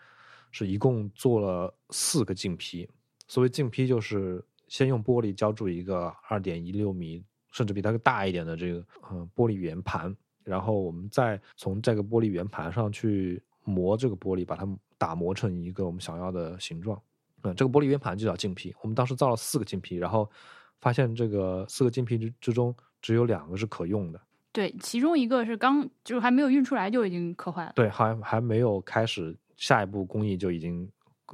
[0.52, 2.90] 是一共做了四个镜坯。
[3.28, 17.02] 所谓镜坯，就是先用玻璃浇筑一个二点一六米，甚至比它大一点的这个呃玻璃圆盘，然后我们再从这个玻璃圆盘上去磨这个玻璃，把它打磨成一个我们想要的形状。
[17.44, 18.76] 嗯，这个玻璃圆盘就叫镜皮。
[18.82, 20.30] 我们当时造了四个镜皮，然后
[20.80, 24.22] 发现这个四个镜皮之之中只有两个是可用的。
[24.52, 27.74] 对，其中一个是刚就是还没有运出来就已经磕坏了。
[27.76, 30.88] 对，还还没有开始下一步工艺就已经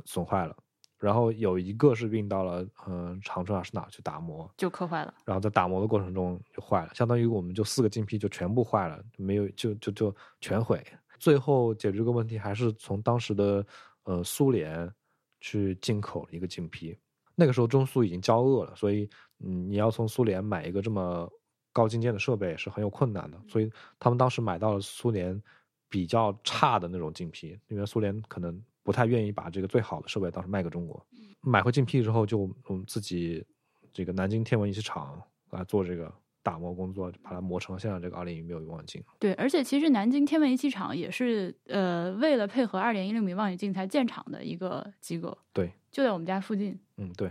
[0.05, 0.55] 损坏了。
[0.99, 5.13] 然后有一个是运到了嗯长春还是哪去打磨，就磕坏了。
[5.25, 10.83] 然后在打磨的过程中就坏了，相当于我们就四个镜片就全部坏了，没有就就就全毁。
[11.19, 13.65] 最后解决这个问题还是从当时的
[14.03, 14.91] 呃苏联。
[15.39, 16.97] 去进口一个镜片，
[17.35, 19.07] 那个时候中苏已经交恶了，所以
[19.39, 21.31] 嗯，你要从苏联买一个这么
[21.71, 25.39] 高精尖的设备是很有困难的，所以他们当时买到了苏联
[25.87, 31.05] 比较差的那种镜片，因为苏联可能不太愿意把这个最好的设备当时卖给中国。
[31.41, 33.45] 买回镜批之后，就我们自己
[33.91, 36.09] 这个南京天文仪器厂来做这个。
[36.43, 39.03] 打磨工作，把它磨成了现在这个二点一六米望远镜。
[39.19, 45.37] 对，而且其实南京天文仪器厂也是呃，为了配合二点一六米望远镜才建厂的一个机构。
[45.51, 46.79] 对，就在我们家附近。
[46.95, 47.29] 嗯，对，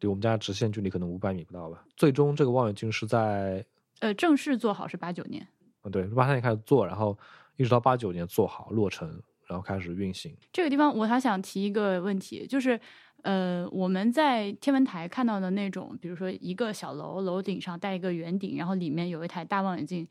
[0.00, 1.82] 离我们家直线距离可能五百米不到吧。
[1.96, 3.64] 最终这个望远镜是在
[4.00, 5.48] 呃正式做好是八九年。
[5.84, 7.18] 嗯，对，八三年开始做，然后
[7.56, 9.18] 一直到八九年做好落成，
[9.52, 10.34] 然后开始运行。
[10.52, 12.80] 这个地方我还想提一个问题，就是。
[13.24, 20.04] 呃，我们在天文台看到的那种，比如说一个小楼，楼顶上带一个圆顶，然后里面有一台大望远镜，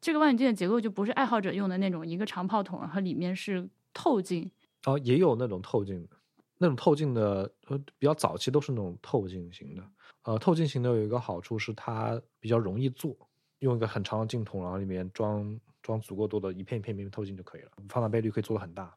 [0.00, 4.50] 这个望远镜的结构就不是爱好者用的那种一个长炮筒，然后里面是透镜。
[4.86, 6.16] 哦，也有那种透镜的，
[6.56, 9.82] 那种透镜的呃比较早期都是那种透镜型的。
[10.22, 13.14] 呃，透镜型的有一个好处是它比较容易做，
[13.58, 18.92] 用一个很长的镜筒，然后里面装装足够多的一片一片一片透镜就可以了，放大倍率可以做的很大。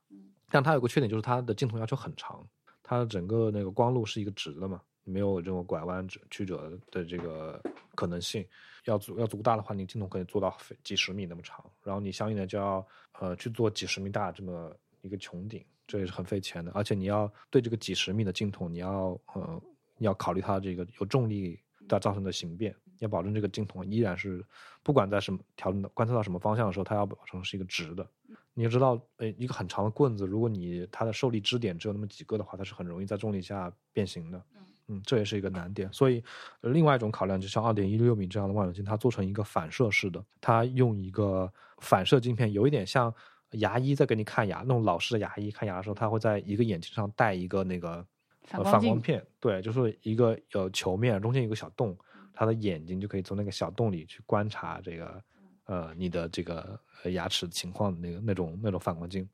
[0.49, 2.47] 但它有个缺点就是它的镜头要求很长。
[2.81, 7.61] 它整个那个光路是一个直的嘛，没有这种拐弯曲折的这个
[7.95, 8.47] 可能性。
[8.85, 12.87] 要足要足够大的话，你镜头可以做到几十米那么长，然后你相应的就要
[13.19, 16.71] 呃去做几十米大这么一个穹顶，这也是很费钱的。
[16.73, 19.61] 而且你要对这个几十米的镜头，你要呃
[19.97, 24.43] 你要考虑它这个有重力它造成的形变，要保证这个镜头依然是
[24.83, 28.05] 不管在什么调整观测到什么方向的时候，它要保证是一个直的。
[28.53, 34.41] 你要知道，呃，一个很长的棍子，如果你它的受力支点只有那么几个的话，它是很容易在重力下变形的。
[34.87, 35.91] 嗯，这也是一个难点。
[35.91, 36.23] 所以，
[36.61, 43.13] 另外一种考量，就像二点一六米这样的望远镜，它做成一个反射式的，它用一个反射镜片，有一点像
[43.51, 48.03] 牙医在给你看牙那种老式的牙医看牙的时候，他会在一个眼睛上戴一个那个
[48.43, 51.95] 反光片，对，就是一个有球面，中间有个小洞，
[52.37, 55.23] 他的眼睛就可以从那个小洞里去观察这个。
[55.69, 56.79] 呃，你的这个
[57.11, 59.27] 牙齿情况的那个那种那种反光镜，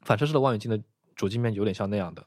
[0.00, 0.82] 反射式的望远镜的
[1.14, 2.26] 主镜面有点像那样的，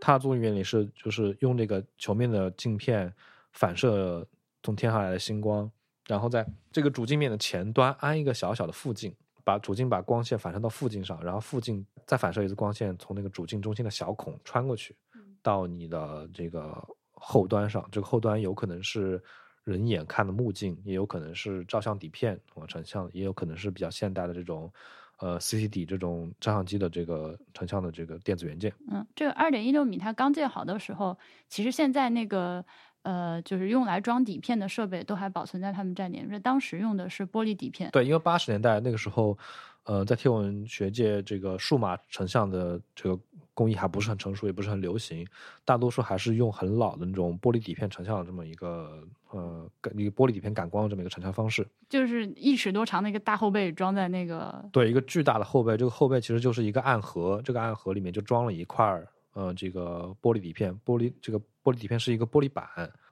[0.00, 3.14] 它作用原理是就是用这个球面的镜片
[3.52, 4.26] 反射
[4.60, 5.70] 从天上来的星光，
[6.08, 9.14] 然后在这个主镜面的前端安一个小小的副镜，
[9.44, 14.96] 把主镜把光线反射到副镜上，然后副镜再反射一次光线从那个主镜中心的小孔穿过去，
[15.40, 16.76] 到你的这个
[17.20, 19.22] 后端上，这个后端有可能是。
[19.64, 24.72] 人眼看的目镜，也有可能是照相底片或成像，也有可能是比较现代的这种，
[25.18, 28.72] 呃，CCD 这种照相机的这个成像的这个电子元件。
[28.90, 31.18] 嗯，这个二点一六米它刚建好的时候，
[31.50, 32.64] 其实现在那个
[33.02, 37.90] 呃，就是用来装底片的设备都还保存在他们站点，因为当时用的是玻璃底片。
[37.90, 39.36] 对，因为八十年代那个时候，
[39.84, 43.22] 呃，在天文学界这个数码成像的这个
[43.58, 45.26] 工艺还不是很成熟，也不是很流行，
[45.64, 51.66] 大多数还是用很老的那种玻璃底片成像的这么一个呃一个玻璃底片感光的这么一个成像方式。
[51.88, 62.64] 就是一尺多长的一个大后背装在那个对，一个巨大的后背，这个后背其实就是一个暗盒，这个暗盒里面就装了一块儿呃这个玻璃底片，玻璃这个玻璃底片是一个玻璃板，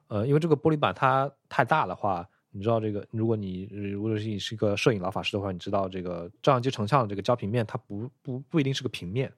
[0.07, 2.25] 呃，因为这个玻璃板它太大的话。
[2.49, 3.05] 你知道这个？
[3.11, 9.31] 如果你如果是你是一个摄影老法师的话，你知道这个照相机成像的这个胶平面，它不不不一定是个平面。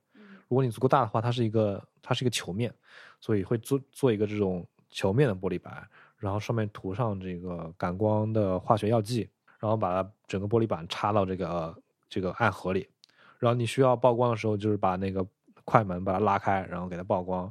[0.49, 2.73] 如果你足够大的话，它是一个它是一个球面，
[3.21, 12.85] 所以会做做一个这种球面的玻璃板，然后上面涂上这个感光的化学药剂，然后把它整个玻璃板插到这个这个暗盒里，
[13.37, 15.25] 然后你需要曝光的时候，就是把那个
[15.63, 17.49] 快门把它拉开，然后给它曝光。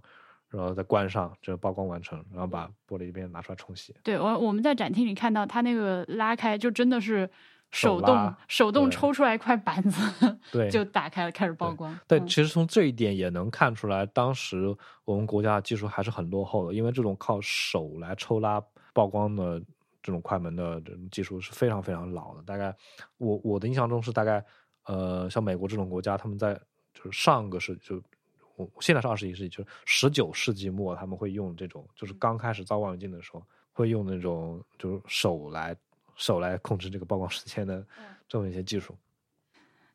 [0.51, 3.95] 然后再关上，这曝光完成，然后把玻璃片拿出来冲洗。
[4.03, 7.29] 对我，我们在展厅里看到它那个拉开，就真的是
[7.71, 10.01] 手动手动抽出来一块板子，
[10.53, 11.99] 对， 就打开了开始曝光。
[12.07, 19.61] 对，其实从这一点也能看出来，当时我们国家的技术还是很落后的，因为这种靠手来抽拉曝光的
[20.03, 22.43] 这种快门的这种技术是非常非常老的。
[22.43, 22.75] 大概
[23.19, 24.45] 我我的印象中是大概
[24.87, 26.55] 呃，像美国这种国家，他们在
[26.95, 28.03] 就是上个世就。
[28.81, 33.41] 现在是二十一世纪，就是十九世纪末，他们会用这种，就是刚开始造望远镜的时候，
[33.73, 35.77] 会用那种就是手来
[36.19, 37.83] 手来控制这个曝光时间的
[38.29, 38.95] 这么一些技术。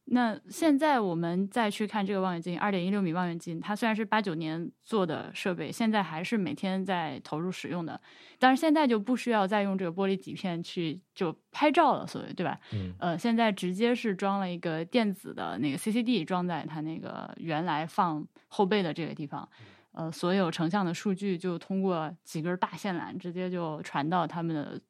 [0.05, 8.01] 那现在我们再去看这个望远镜，二点一六米望远镜，它虽然是八九年做的设备，现在还是每天在投入使用的。
[8.37, 12.59] 但是现在就不需要再用这个玻璃底片去就拍照了，所谓对吧？
[12.73, 12.93] 嗯。
[12.99, 19.47] 呃，现在直接是装了一个电子的那个 CCD，装在它那个原来放后背的这个地方。
[19.93, 24.81] 呃，所有成像的数据就通过几根大线缆直接就传到他们的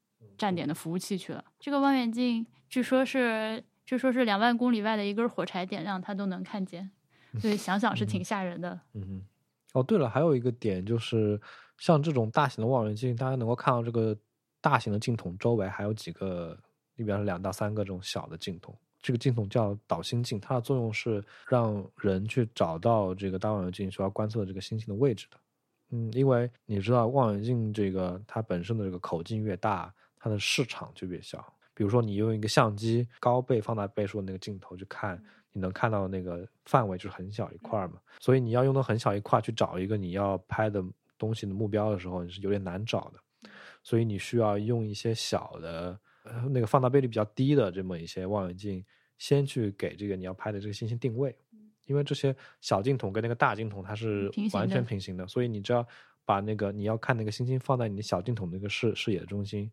[0.43, 1.43] 站点的服务器去了。
[1.59, 3.63] 这个望远镜据说是。
[3.85, 6.89] 据说是两万公里外的一根火柴点亮，它都能看见，
[7.37, 8.79] 所以想想是挺吓人的。
[8.93, 9.21] 嗯哼。
[9.73, 11.39] 哦，对了，还有一个点就是，
[11.77, 14.17] 像这种大型的望远镜，大家能够看到这个
[14.61, 16.57] 大型的镜筒周围还有几个，
[16.95, 18.73] 你比方说两到三个这种小的镜筒。
[19.01, 25.37] 这个镜筒叫导星镜，它的作用是让人去找到这个大望远镜需要观测的这个星星的位置的。
[25.89, 29.93] 嗯，因为你知道望远镜这个它本身的这个口径越大，
[30.23, 31.45] 它的市场就越小。
[31.73, 37.95] 比如说，你用一个相机高倍放大倍数的那个镜头去看，你能看到那个范围就是很小一块嘛。
[38.21, 40.81] 所以你要用到很小一块去找一个你要拍的
[41.17, 43.49] 东西的目标的时候，你是有点难找的。
[43.83, 45.99] 所以你需要用一些小的，
[46.51, 48.85] 那个放大倍率比较低的这么一些望远镜，
[49.17, 51.35] 先去给这个你要拍的这个星星定位。
[51.85, 55.85] 因为这些小镜筒跟那个大镜筒它是完全平行的，所以你只要
[56.23, 59.69] 把那个你要看那个星星放在你的小镜筒那个视视野的中心。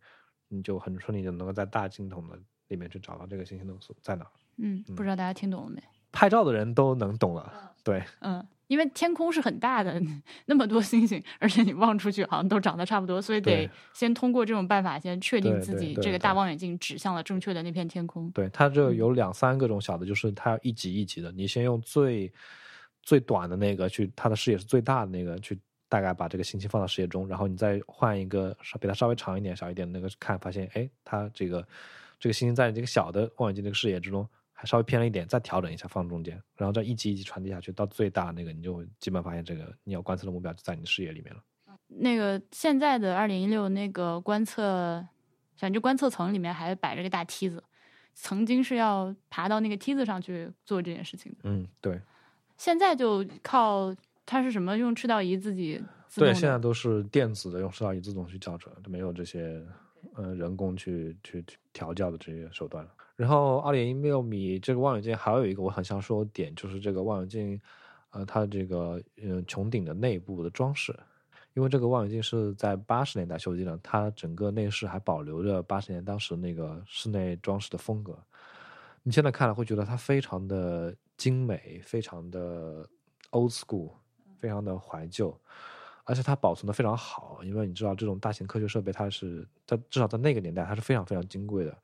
[0.50, 4.26] 你就很顺利的能够在大镜筒的里面去找到这个星星的所在哪。
[4.58, 5.82] 嗯，不知道大家听懂了没？
[6.12, 7.72] 拍照的人都能懂了。
[7.82, 9.98] 对，嗯，因为天空是很大的，
[10.46, 18.30] 那么多星星，而且你望出去好像都长得差不多，所以得先通过这种办法先确定自己这个大望远镜指向了正确的那片天空。
[18.32, 22.30] 对，它这有两三个种小的，就是它要一级一级的，你先用最
[23.00, 25.58] 最短的那个去，它的视野是最大的那个去。
[25.90, 31.66] 大概把这个星星放到视野中，然后你再换一个稍比它稍微长一点、小一点的那个看，发现哎，它这个
[32.20, 41.42] 这个星星在你这个小的望远镜这个视野之中还稍微偏了一点，再调整一下放中间，然后再一级一级传递下去，到最大那个你就基本发现这个你要观测的目标就在你的视野里面了。
[41.88, 45.04] 那个现在的二零一六那个观测，
[45.56, 47.60] 反正观测层里面还摆着个大梯子，
[48.14, 51.38] 曾经是要爬到那个梯子上去做这件事情的。
[51.42, 52.00] 嗯，对。
[52.56, 53.92] 现在就靠。
[54.30, 54.78] 它是什么？
[54.78, 55.82] 用赤道仪自己？
[56.14, 59.60] 对，现在都是电子的，用赤道仪自动去校准，就没有这些
[60.14, 62.90] 呃人工去去调教的这些手段了。
[63.16, 67.60] 然后二点一六米这个望远镜还有一个我很想说的点，就是这个望远镜，
[68.10, 70.96] 呃，它这个嗯穹顶的内部的装饰，
[71.54, 78.16] 因为这个望远镜是在八十年代修建的，它整个内饰还保留着八十年当时那个室内装饰的风格。
[79.02, 82.88] 你现在看了会觉得它非常的精美，非常的
[83.32, 83.90] old school。
[84.40, 85.38] 非常的怀旧，
[86.04, 91.76] 而且它保存的非常好，因为你知道这种大型科学设备，它是在至少在那个年代，它是非常非常金贵的，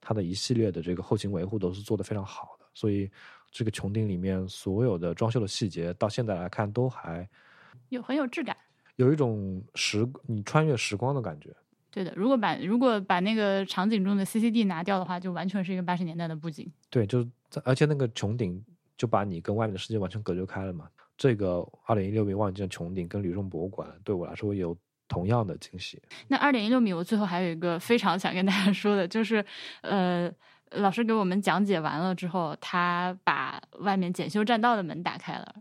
[0.00, 3.10] 它的一系列的这个后勤维护都是做的非常好的，所以
[3.50, 7.28] 这个穹顶里面所有的装修的细节，到现在来看都还
[7.88, 8.56] 有很有质感，
[8.96, 11.54] 有一种时你穿越时光的感觉。
[11.90, 16.72] 对的，如果把如果把那个场景中的 CCD 拿掉的话，就完全是一个八十年代的布景。
[16.88, 18.64] 对，就在而且那个穹顶
[18.96, 20.88] 就把你跟外面的世界完全隔绝开了嘛。
[21.22, 26.02] 这个二点一六米望远镜穹顶跟旅顺博物馆对我来说有同样的惊喜。
[26.26, 29.44] 那二点一六米，我最后还有一个非常想跟大家说的，就是
[29.82, 30.28] 呃，
[30.72, 35.54] 老师给我们讲解完了之后，他把外面检修栈道的门打开了。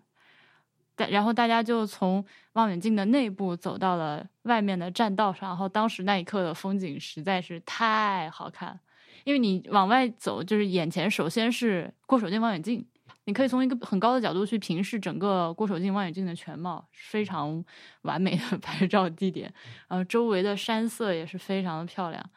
[0.95, 8.80] 但然后大家就从望远镜的内部走到了外面的栈道上，然后当时那一刻的风景实在是太好看，
[9.26, 12.84] 因为你往外走，就是眼前首先是过手电望远镜，
[13.26, 17.63] 你可以从一个很高的角度去平视整个郭守敬望远镜的全貌，非常
[18.03, 19.53] 完美的 拍照地点，
[19.88, 22.30] 然后周围的山色也是非常的漂亮，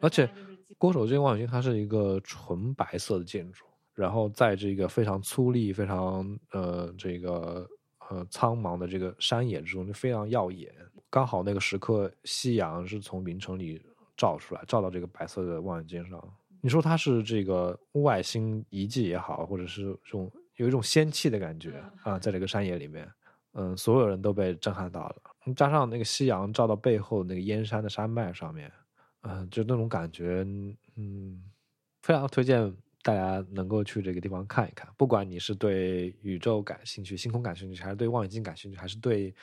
[0.00, 0.28] 而且
[0.78, 3.64] 郭守敬望远镜它是一个纯白色的建筑，
[3.94, 7.68] 然后在这个非常粗粝、非常呃这个。
[8.10, 10.70] 呃，苍茫的这个山野之中就非常耀眼。
[11.08, 13.80] 刚好那个时刻，夕阳是从云层里
[14.18, 16.22] 照出来，照到这个白色的望远镜上。
[16.62, 23.06] 你说它是这个外星遗迹也好，或者是这种有一种仙气的感觉啊，在这个山野里面，
[23.52, 25.16] 嗯，所有人都被震撼到了。
[25.54, 28.72] 加上那个夕阳照到背后那个燕山的山脉上面，
[29.22, 30.46] 嗯，就那种感觉，
[30.96, 31.42] 嗯，
[32.02, 32.74] 非常推荐。
[33.04, 39.34] 大家能够去这个地方看一看，不管你是对宇宙感兴趣、星空感兴趣，还是对望远镜感兴趣，还是对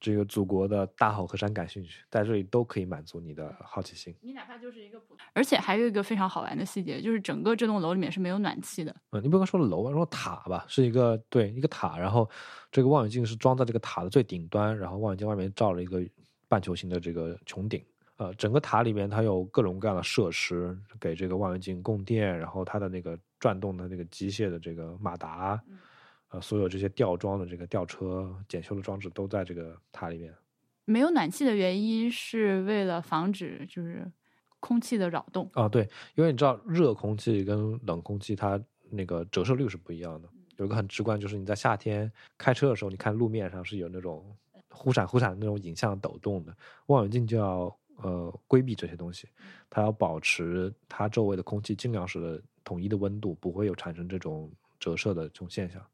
[0.00, 4.14] 这个祖国的大好河山感兴趣，在这里都可以满足你的好奇心。
[4.20, 8.94] 你哪怕就是一个普通，而且还有一个非常好玩的细节，就是整个这栋楼里面是没有暖气的。
[9.10, 12.28] 嗯，你不能说楼，说塔吧，是一个对一个塔，然后
[12.70, 16.00] 这个望远镜是装在这个塔的最顶端，然后望远镜外面罩了一个
[16.46, 17.84] 半球形的这个穹顶。
[18.18, 25.60] 呃，整个塔里面它有各种各样的设施，给这个望远镜供电，然后它的那个转动的那个机械的这个马达，
[26.28, 30.34] 呃，所有这些吊装的这个吊车、检修的装置都在这个塔里面。
[30.84, 34.10] 没有暖气的原因是为了防止就是
[34.60, 38.60] 空气的扰动啊，对，因为你知道热空气跟冷空气它
[38.90, 40.28] 那个折射率是不一样的。
[40.56, 44.24] 有一个很直观，就是你在夏天开车的时候，你看路面上是有那种
[44.70, 46.56] 忽闪忽闪的那种影像抖动的，
[46.86, 47.74] 望远镜就要。
[48.00, 49.26] 呃，规避这些东西，
[49.68, 54.48] 它要保持它周围的空气尽量是统一的温度，不会有产生这种
[54.78, 55.84] 折射的这种现象。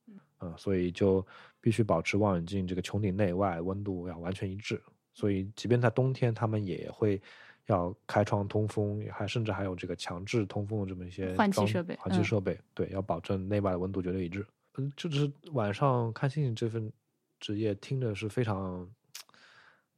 [0.44, 1.26] 嗯，所以就
[1.60, 4.80] 必须保持望远镜这个穹顶内外温度要完全一致。
[5.14, 7.20] 所以，即便在冬天，他们也会
[7.66, 11.96] 要开窗通风，还甚至还有这个强制通风的这么一些换气设备。
[11.96, 14.46] 换气设备，对，要保证内外的温度绝对一致。
[14.76, 16.92] 嗯，就是晚上看星星这份
[17.40, 18.88] 职业，听着是非常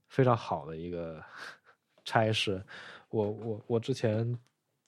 [0.08, 1.22] 非常好的一个。
[2.08, 2.64] 差事，
[3.08, 4.38] 我我我之前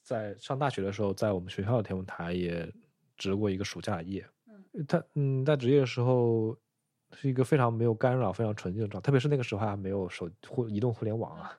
[0.05, 2.73] 在上大学的时候，在我们学校的天文台也
[3.17, 4.25] 值过一个暑假夜。
[4.73, 6.57] 嗯，他嗯在职业的时候
[7.13, 11.59] 是一个非常没有干扰、非常纯净的状态，特别是那个时候还没有手互移动互联网啊。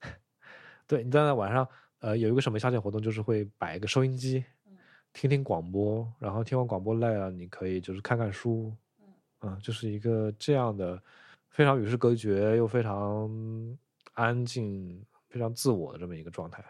[0.86, 1.66] 对，你在那晚上
[2.00, 4.44] 呃有一个什么消遣活动，就是会摆一个收音机，
[5.12, 8.72] 听听广播，然后听完广播累了，你可以就是看看书，
[9.40, 11.02] 嗯，就是一个这样的
[11.50, 13.78] 非常与世隔绝又非常。
[14.16, 16.64] 安静、非常自我的这么一个状态，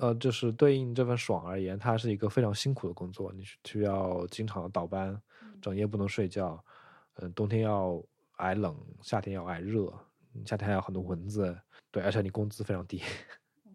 [0.00, 5.18] 呃，就是对应这份爽而言，它是一个非常辛苦的工作，你需要经常的倒班，
[5.60, 6.62] 整夜不能睡觉，
[7.14, 8.02] 嗯，冬天要
[8.36, 9.92] 挨冷，夏天要挨热，
[10.44, 11.56] 夏天还有很多蚊子，
[11.90, 13.02] 对，而且你工资非常低，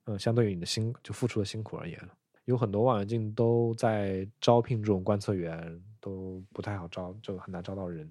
[0.06, 2.00] 嗯，相对于你的辛就付出的辛苦而言，
[2.46, 8.10] 有很多望远镜都在招聘这种观测员，都不太好招，就很难招到人。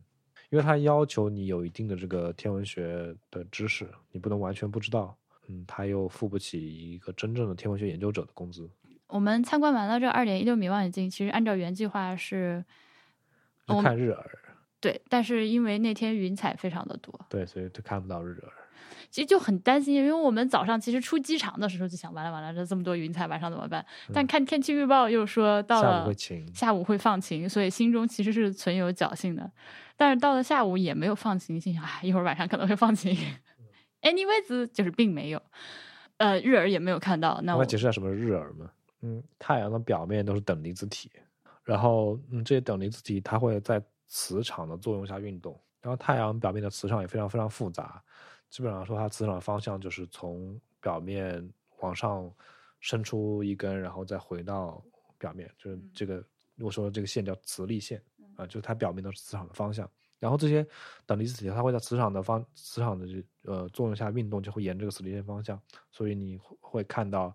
[0.51, 5.16] 因为他要求你有一定的这个天文学的知识，你不能完全不知道。
[5.49, 8.70] 嗯，他又付不起一个真正的天文学研究者的工资。
[9.09, 12.64] 我们参观完了这二点一六米望远镜，其实按照原计划是
[13.67, 14.17] 看日珥。
[14.81, 18.49] 对，但是因为那天云彩非常的多，对，所以就看不到日珥。
[19.11, 23.85] 其实就很担心，因为我们早上其实出机场的时候就想，完了完了，这这么多云彩，晚上怎么办？
[24.12, 29.51] 但看天气预报又说到了下午会晴，下午会放晴，所以心中其实是存有侥幸的。
[29.97, 33.17] 但是到了下午也没有放晴，心想，哎，一会儿晚上可能会放晴。
[34.03, 35.41] Anyways，就是并没有，
[36.19, 37.41] 呃，日珥也没有看到。
[37.45, 38.71] 那我解释下什么是日珥吗？
[39.03, 41.11] 嗯，太阳的表面都是等离子体，
[41.65, 48.03] 然后嗯，这些等离子体它会在磁场的作用下运动，然后太阳表面的磁场也非常非常复杂。
[48.51, 51.51] 基本上说，它磁场的方向就是从表面
[51.81, 52.31] 往上
[52.81, 54.81] 伸出一根，然后再回到
[55.19, 56.23] 表面，就是这个
[56.59, 58.01] 我说的这个线叫磁力线
[58.37, 59.91] 啊，就是它表面的磁场的方向。
[60.21, 60.67] 然后这些
[61.05, 65.61] 等离子体，它会在磁场的方磁场的这呃作用下运动，就会沿这个磁力线方向，
[65.91, 67.35] 所以你会看到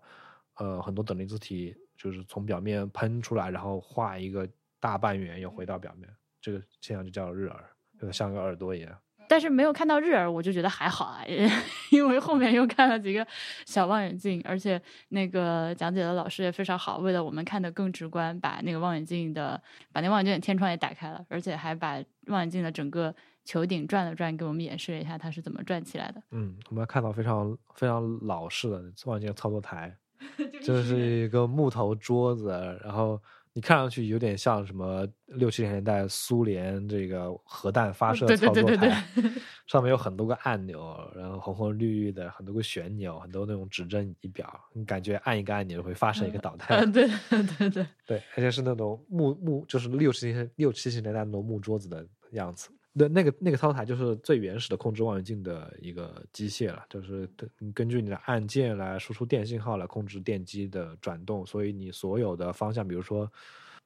[0.54, 4.48] 呃很多等离子体就是从表面喷出来，然后画一个
[4.80, 6.08] 大半圆又回到表面，
[6.40, 7.62] 这个现象就叫日耳，
[8.00, 8.98] 就像个耳朵一样。
[9.28, 11.22] 但是没有看到日耳，我就觉得还好啊，
[11.92, 13.24] 因为后面又看了几个
[13.64, 14.80] 小望远镜，而且
[15.10, 26.20] 那个讲解的老师也非常好，为了我们看得更直观，把那个望远镜的把那望远镜的天窗也打开了，而且还把望远镜的整个球顶转了转，给我们演示了一下它是怎么转起来的。
[26.32, 29.96] 嗯，我们看到非常非常老式的望远镜操作台，
[30.62, 32.48] 就是一个木头桌子，
[32.82, 33.20] 然后
[33.52, 39.30] 你看上去有点像什么六七十年代苏联这个核弹发射操作台，对，
[39.66, 46.78] 上面有很多个按钮，然后红红绿绿的，很多个旋钮，很多那种指针仪表，你感觉按一个按钮会发射一个导弹。
[46.78, 52.70] 嗯，对 对对对，对，而且是那种木木，就是六七十六七十年代那种木桌子的样子。
[52.98, 57.28] 对，那个那个操作台就是最原始的控制望远镜的一个机械了，就是
[57.72, 63.30] 根据你的按键来输出电信号来控制电机的转动，所以你所有的方向，比如说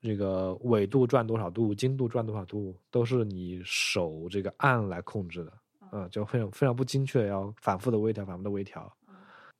[0.00, 5.52] 这个纬度转多少度，经度转多少度，都是你手这个按来控制的。
[5.92, 8.90] 嗯，就非常非常不精确，要反复的微调，反复的微调。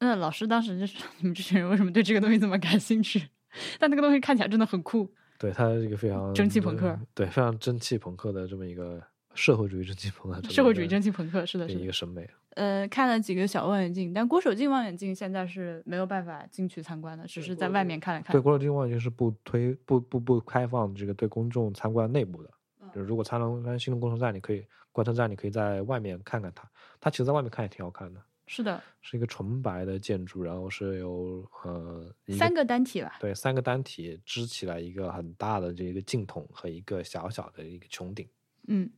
[0.00, 3.28] 那老师当时就是 你们这群人为什么对这个东西这么感兴趣？
[3.78, 5.08] 但那个东西看起来真的很酷。
[5.38, 9.00] 对，它是一个非常蒸汽朋克，对，非常蒸汽朋克的这么一个
[9.34, 11.92] 社会主义蒸汽朋克，社会主义蒸汽朋克，是的，是的一个。
[11.92, 12.28] 审美。
[12.50, 18.40] 呃，看了几个小望远镜，但郭守敬望远镜现在是没有办法进去参观的，只是在外面看了看对，。
[18.40, 22.48] 郭守敬望远镜是不推不不不开放这个对公众参观内部的。
[22.80, 26.70] 嗯就是如果参观新龙工程站，你可以观测站，你可以在外面看看它。
[27.00, 33.16] 它其实在外面看也挺好看的，是的，是一个纯白的建筑，然后是由呃三个单体吧。
[33.18, 38.28] 对三个单体支起来一个很大的这个镜筒和一个小小的一个穹顶。
[38.68, 38.90] 嗯，嗯，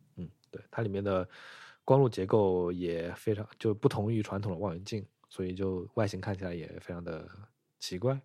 [0.56, 1.28] 对，它里面的
[1.84, 7.28] 光路结构也非常就不同于传统的望远镜，所以就外形看起来也非常的
[7.78, 8.18] 奇怪。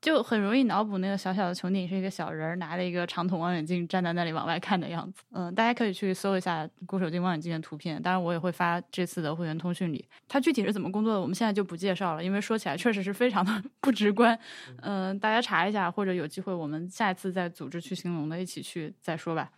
[0.00, 5.24] 就很容易脑补那个小小的穹顶是一个小人儿拿着一个长筒望远镜站在那里往外看的样子。
[5.32, 10.06] 嗯，大家可以去搜一下郭守敬望远镜的图片，当然我也会发这次的会员通讯里。
[10.28, 13.50] 它具体是怎么工作的，我们现在就不介绍了，因为说起来确实是非常的
[13.82, 14.38] 不直观。
[14.82, 19.50] 嗯、大家查一下，或者有机会我们下一次再组织去兴隆的一起去再说吧。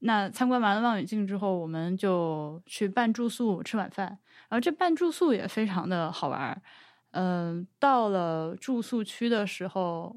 [0.00, 4.06] 那参观完了望远镜之后，我们就去办住宿、吃晚饭。
[4.48, 6.62] 然后这办住宿也非常的好玩儿。
[7.10, 10.14] 嗯，到了住宿区的时候，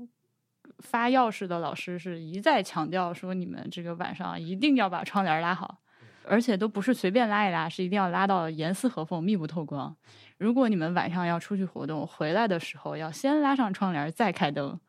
[0.80, 5.80] 发钥匙的老师是一再强调说，你们这个晚上一定要把窗帘拉好，
[6.26, 9.96] 而且都不是随便拉一拉，是一定要拉到严丝合缝、密不透光。
[10.38, 14.80] 如果你们晚上要出去活动，回来的时候要先拉上窗帘，再开灯，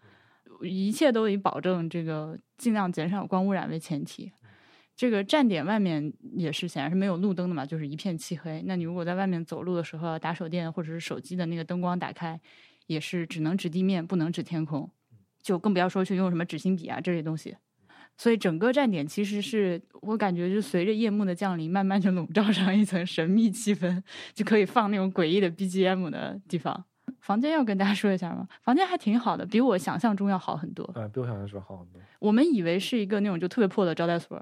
[0.61, 4.32] 一切都以保证这个尽量减少光污染为前提。
[5.03, 8.62] 这个站点外面也是显然是没有路灯的嘛，就是一片漆黑。
[8.66, 12.40] 那你如果在外面走路的时候打手电或者是手机的那个灯光打开，
[12.86, 14.88] 也是只能指地面，不能指天空，
[15.42, 17.57] 就更不要说去用什么指心笔啊这些东西。
[18.16, 24.00] 所以整个站点其实是我感觉，就随着夜幕的降临，慢慢就笼罩上一层神秘气氛，
[24.32, 26.84] 就可以放那种诡异的 BGM 的地方。
[27.18, 28.46] 房间要跟大家说一下吗？
[28.62, 30.88] 房间还挺好的，比我想象中要好很多。
[30.94, 32.00] 嗯、比我想象中好很多。
[32.20, 34.40] 我们以为是一个那种就特别破的招待所，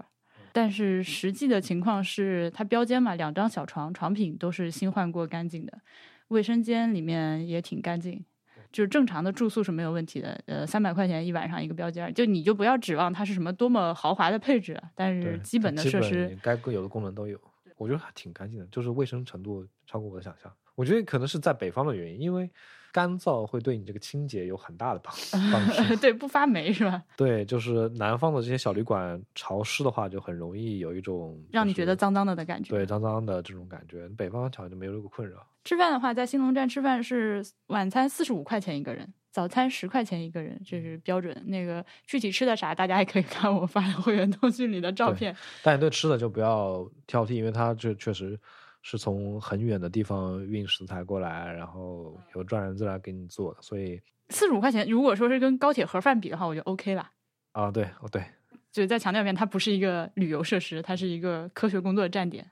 [0.53, 5.81] 但是实际的情况是，它标间嘛，两张小床，床品都是新换过干净的，
[6.29, 8.25] 卫生间里面也挺干净，
[8.73, 10.41] 就是正常的住宿是没有问题的。
[10.47, 17.41] 呃，三百块钱一晚上一个标间，就你就不要指望它是什么多么豪华的配置啊，但是，基本的设施，该有的功能都有。
[17.77, 20.53] 我觉得还挺干净的，就是卫生程度超过我的想象。
[20.75, 22.51] 我觉得可能是在北方的原因，因为
[22.93, 25.15] 干燥会对你这个清洁有很大的帮
[25.53, 25.97] 帮助。
[25.97, 27.03] 对，不发霉是吧？
[27.17, 32.71] 对，就是南方的这些小旅馆潮湿的话，就很容易有一种让你觉得脏脏的的感觉。
[32.71, 34.09] 对脏脏的这种感觉。
[34.11, 35.47] 北方好像就没有这个困扰。
[35.65, 41.37] 吃饭的话，在兴隆站吃饭是晚餐四十五块钱一个人，早餐十块钱一个人，这是标准。
[41.47, 45.37] 那个具体吃的啥，大家也可以看我发的会员通讯里的照片。
[45.63, 48.41] 但你对吃的就不要挑剔，因为它这确实
[48.83, 54.01] 是从很远的地方运食材过来，然后有专人在那给你做的，所以
[54.31, 57.11] 四十五块钱，如果说是跟高铁盒饭比的话，我就 OK 了。
[57.53, 58.25] 啊，对，哦对，
[58.73, 62.51] 就再强调一遍，它不是一个旅游设施，它是一个科学工作站点。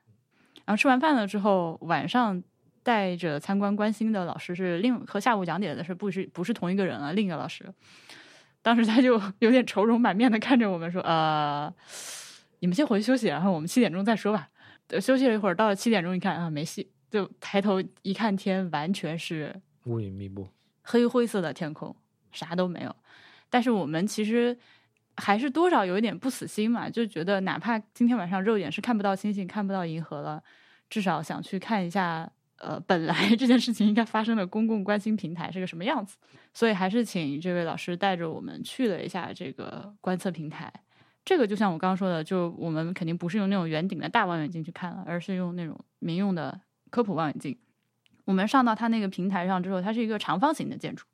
[0.64, 2.42] 然后吃完饭了之后，晚上
[2.82, 7.64] 带着参观关心的老师是另和下午讲解的是不是不是同一个人啊，另一个老师。
[8.60, 11.72] 当时他就 有点愁容满面的看着我们说：“呃，
[12.58, 14.48] 你们先回去休息，然后我们七点钟再说吧。”
[14.88, 20.48] 呃休息了一会儿，到了七点钟一看啊，没戏，就抬头一看天，完全是乌云密布。
[20.82, 21.94] 黑灰色的天空，
[22.32, 22.96] 啥都没有。
[23.50, 24.56] 但是我们其实
[25.16, 30.42] 还是多少有一点不死心嘛，就觉得哪怕今天晚上肉眼是看不到星星、看不到银河了，
[30.88, 36.16] 至少想去看一下，呃，本来这件事情应该发生的公共关心平台是个什么样子。
[36.54, 40.72] 所以还是请这位老师带着我们去了一下这个观测平台。
[41.28, 46.58] 这个就像我刚刚说的，就我们肯定不是用那种圆顶的大望远镜去看了，而是用那种民用的
[46.88, 47.54] 科普望远镜。
[48.24, 51.04] 我们上到它那个平台上之后，它是一个长方形的建筑，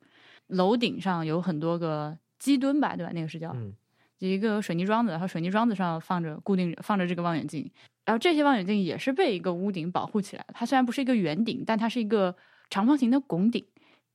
[0.47, 3.11] 楼顶上有很多个基墩吧，对吧？
[3.13, 3.73] 那个是叫，嗯，
[4.19, 7.69] 一个水泥桩子，然后水泥桩子上放着固定着放着这个望远镜，
[8.05, 10.45] 然后这些望远镜也是被一个屋顶保护起来。
[10.53, 12.33] 它虽然不是一个圆顶，但它是一个
[12.69, 13.65] 长方形的拱顶。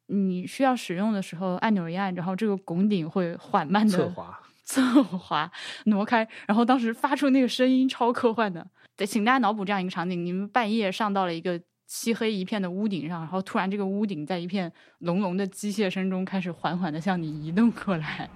[0.06, 4.40] 你需要使用的时候，按钮一按，然后这个拱顶会缓慢的侧滑，
[4.72, 5.50] 侧滑
[5.86, 8.64] 挪开，然后当时发出那个声音超科幻的。
[8.96, 18.30] 得，请大家脑补这样一个场景：你们半夜上到了一个漆黑一片的屋顶上，然后突然这个屋顶在一片隆隆的机械声中开始缓缓的向你移动过来。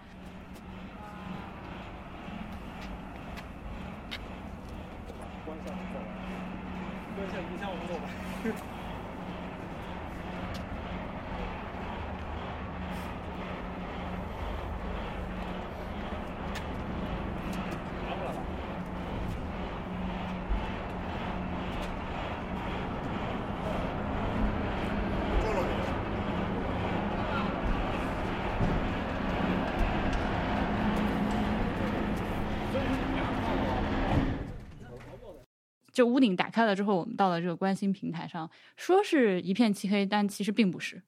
[36.05, 41.03] 就屋顶打开了之后，我们到了这个观星平台上，说是一片漆黑，但其实并不是。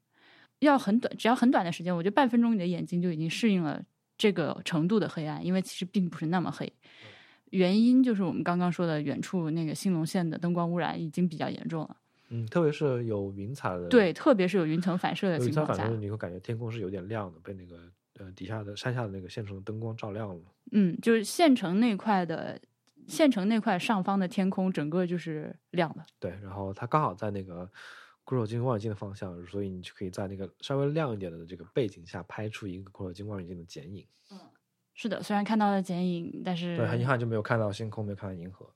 [0.60, 3.84] 要很短，只要很短的时间，我觉得半分钟，你的眼睛就已经适应了
[4.16, 6.72] 这个程度的黑暗，因为其实并不是那么黑。
[7.50, 11.96] 原因就是我们刚刚说的，远处那个兴隆县的灯光污染已经比较严重了。
[12.30, 17.76] 嗯，特别是有云彩的，对，特别是有云层反射的情况下，你会感觉天空是有点亮的，被那个
[18.18, 20.42] 呃底下的山下的那个县城的灯光照亮了。
[20.72, 22.58] 嗯，就是县城那块的。
[23.06, 26.04] 县城那块上方的天空，整个就是亮的。
[26.18, 27.68] 对，然后它刚好在那个
[28.24, 34.06] 骷髅金望远镜的方向，所以你就可以在那个稍微亮一点的这个背景下拍出一个骷髅金望远镜的剪影。
[34.30, 34.38] 嗯，
[34.94, 38.68] 是的，虽然看到了剪影，但是对，很遗憾就没有看到星空，没有看到银河。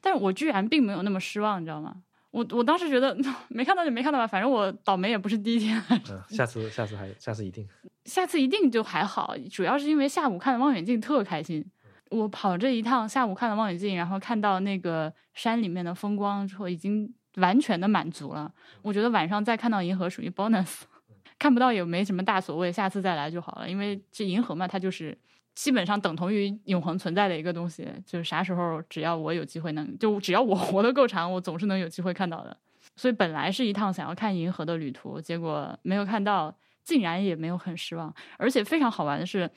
[0.00, 2.02] 但是我居然并没有那么失望，你知道吗？
[2.30, 3.16] 我我当时觉得
[3.48, 5.82] 没看到就没看到吧，反正我倒霉也不是第一天。
[5.88, 7.66] 嗯，下次下次还下次一定，
[8.04, 11.64] 下次一定就还好，主要是因为下午看的望远镜特开心。
[12.10, 18.52] 我跑这一趟，下午看了望远镜，然后看到那个山里面的风光之后，已经完全的满足了。
[18.82, 20.82] 我觉得晚上再看到银河属于 bonus，
[21.38, 23.68] 看不到也没什么大所谓，下次再来就好了。
[23.68, 25.16] 因为这银河嘛，它就是
[25.54, 32.56] 基本上等同于永恒存在的一个东西，就是啥时候只要我有机会能，就只要我 活得够长，我总是能有机会看到的。
[32.96, 38.12] 所以本来是一趟想要看银河的旅途，结果没有看到，竟然也没有很失望。
[38.38, 39.50] 而且非常好玩的是。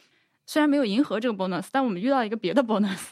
[0.45, 3.09] 虽然没有迎合这个 bonus，但我们遇到一个别的 bonus。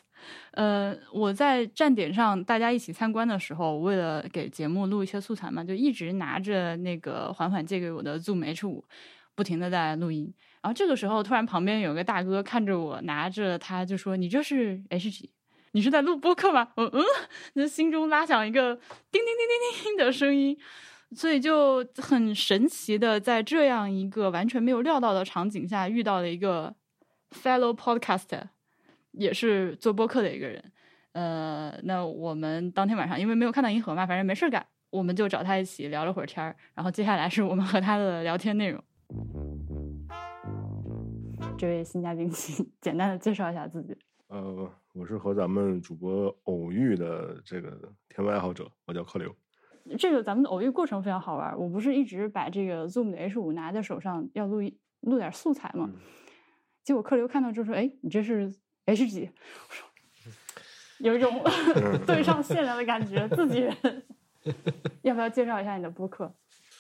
[0.52, 8.84] 呃，我在站点上大家一起参观的时候，为了给节目录一些素材嘛，就一直拿着那个缓缓借给我的 Zoom H 五，
[9.36, 10.34] 不停的在录音。
[10.62, 15.32] 然后这个时候，突然旁边有个大哥看着我拿着他就说：“你这是 H 几？
[15.72, 17.02] 你是在录播客吗？”嗯嗯，
[17.54, 20.58] 那心中拉响一个叮叮叮叮叮的声音，
[21.16, 26.76] 所以就很神奇的在这样一个完全没有料到的场景下遇到了一个。
[27.32, 28.44] Fellow podcaster，
[29.12, 30.64] 也是做播客的一个人。
[31.14, 36.56] 呃，那我们当天晚上因为没有看到银河嘛，反正没事干，我们就找他一起聊了会儿天儿。
[36.74, 38.84] 然后接下来是我们和他的聊天内容。
[41.58, 43.98] 这位新嘉宾，请 简单的介绍一下自己。
[44.28, 49.36] 呃，我是和咱们主播偶遇的这个天文爱好者，我叫柯流。
[49.98, 51.58] 这个咱们的偶遇过程非常好玩。
[51.58, 55.90] 我不是一直把这个 Zoom 的 H 五拿在手上，要录一录点素材吗？
[56.90, 58.52] 结果客流看到之后说：“哎，你这是
[58.86, 59.30] H 几？”
[60.98, 61.40] 有一种
[62.08, 63.28] 对上线了的感觉。
[63.30, 64.04] 自己人，
[65.04, 66.34] 要不要介绍一下你的播客？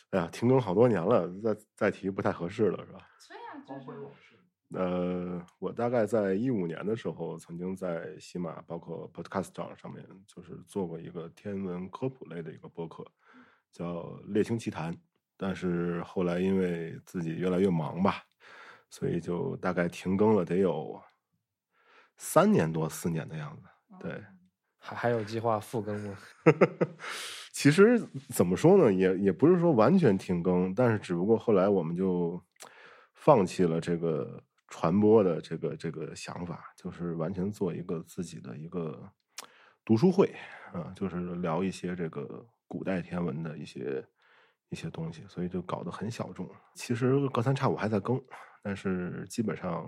[0.09, 3.07] 哎呀，停更好多年了，再再提不太合适了，是吧？
[3.19, 4.35] 所以啊，就是。
[4.73, 13.05] 呃，我大概在一五年的时候，曾经在喜马，包括 Podcast 上面，就是做过一个天文科普类的一个播客，
[13.71, 13.97] 叫
[14.33, 14.91] 《猎星奇谈》。
[15.37, 18.23] 但是后来因为自己越来越忙吧。
[18.89, 21.01] 所以就大概停更了，得有
[22.17, 23.63] 三年多四年的样子。
[23.99, 24.23] 对，
[24.77, 26.17] 还还有计划复更吗？
[27.51, 32.41] 其实怎么说呢，也也不是说完全停更，但是只不过后来我们就
[33.13, 39.11] 放弃了这个传播的这个这个想法，就是完全做一个自己的一个
[39.83, 40.33] 读书会
[40.71, 44.07] 啊，就是聊一些这个古代天文的一些
[44.69, 46.49] 一些东西，所以就搞得很小众。
[46.75, 48.21] 其实隔三差五还在更。
[48.61, 49.87] 但是基本上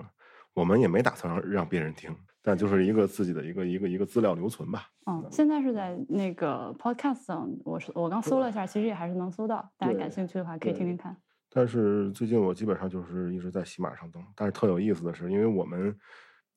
[0.54, 4.88] 我们也没打算让让别人听，但就是一个自己的一个一个一个资料留存吧。
[5.08, 9.70] 嗯，现在是在那个 Podcast 上，我是我刚搜了一下，其实也还是能搜到。
[9.78, 11.16] 大家感兴趣的话可以听听看。
[11.50, 14.26] 但是最近我基本上就是一直在喜马上登。
[14.36, 15.94] 但是特有意思的是，因为我们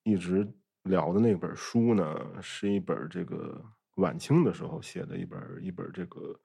[0.05, 0.49] 一直
[0.85, 3.61] 聊的那本书呢，是一本这个
[3.97, 6.39] 晚清的时候写的一本一本这个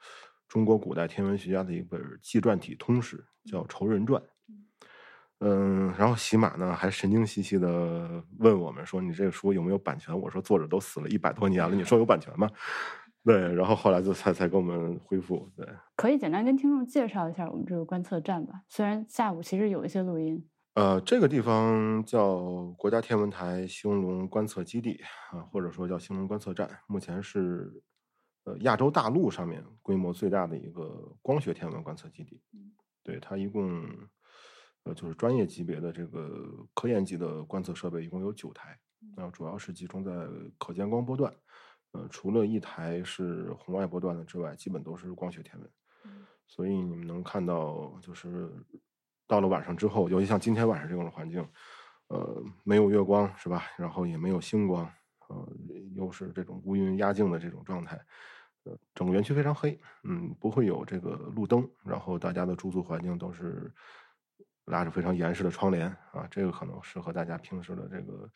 [0.49, 4.21] 中国古代天文学家的一本纪传体通史，叫《仇人传》。
[5.41, 12.49] 嗯，然后喜马呢还神经兮兮的问我们说：“你这个书有没有版权？”我说：“作者都死了一百多年了，你说有版权吗？”
[13.23, 15.49] 对，然后后来就才才给我们恢复。
[15.55, 18.63] 对，可以简单跟听众介绍一下我们这个观测站吧。
[18.67, 20.43] 虽然下午其实有一些录音，
[20.73, 24.99] 呃，这个地方叫国家天文台兴隆观测基地
[25.31, 27.71] 啊，或者说叫兴隆观测站，目前是
[28.49, 32.41] 呃亚洲大陆上面规模最大的一个光学天文观测基地。
[33.03, 33.85] 对，它一共
[34.83, 38.77] 呃就是专业级别的这个科研级的观测设备，一共有九台，
[39.15, 40.11] 然后主要是集中在
[40.57, 41.33] 可见光波段。
[41.91, 45.69] 呃，除了一台是红外波段的之外，基本都是光学天文。
[46.47, 48.51] 所以你们能看到，就是
[49.27, 51.47] 到了晚上之后，尤其像今天晚上这种环境，
[52.07, 53.63] 呃，没有月光是吧？
[53.77, 54.83] 然后也没有星光，
[55.27, 55.47] 呃，
[55.95, 57.99] 又是这种乌云压境的这种状态，
[58.65, 63.71] 呃，整个园区非常黑，嗯，不会有这个路灯，然后大家的住宿环境都是
[64.65, 68.29] 拉着非常严实的窗帘啊，这个可能是和大家平时的这个。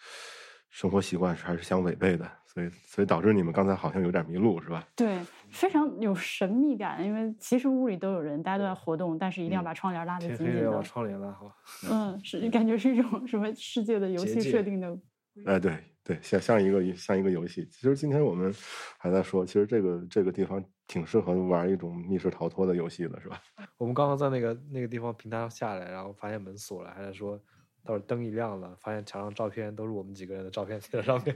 [0.76, 4.84] 生活习惯是还是相违背的，所以所以导致你们刚才好像有点迷路，是吧？
[4.96, 5.20] 对，
[5.52, 10.72] 非常有神秘感，因为其实屋里都有人，大家都在活动，但是一定要把窗帘拉得紧紧的。
[10.72, 11.56] 把窗帘拉好。
[11.92, 14.98] 嗯， 是感觉是一种什么世界的游戏设定的。
[15.46, 17.66] 哎，对对，像像一个像一个游戏。
[17.72, 18.54] 其实今天我们
[18.98, 23.42] 还在说，其实这个这个地方挺适合玩一种密室逃脱的游戏的，是吧？
[23.78, 27.40] 我们刚刚在那个那个地方平台上下来，然后发现门锁了，还在说。
[27.86, 31.36] 到时候灯一亮了，发现墙上照片都是我们几个人的照片贴在上面。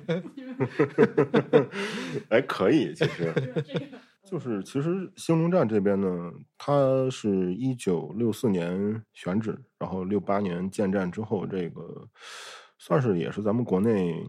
[2.32, 3.34] 哎，可以，其实
[4.24, 12.08] 就是其实兴隆站这边呢，它是一九六四年选址，然后六八年建站之后，这个
[12.78, 14.26] 算是也是咱们国内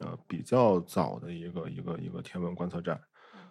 [0.00, 3.00] 呃比较早的一个一个一个天文观测站，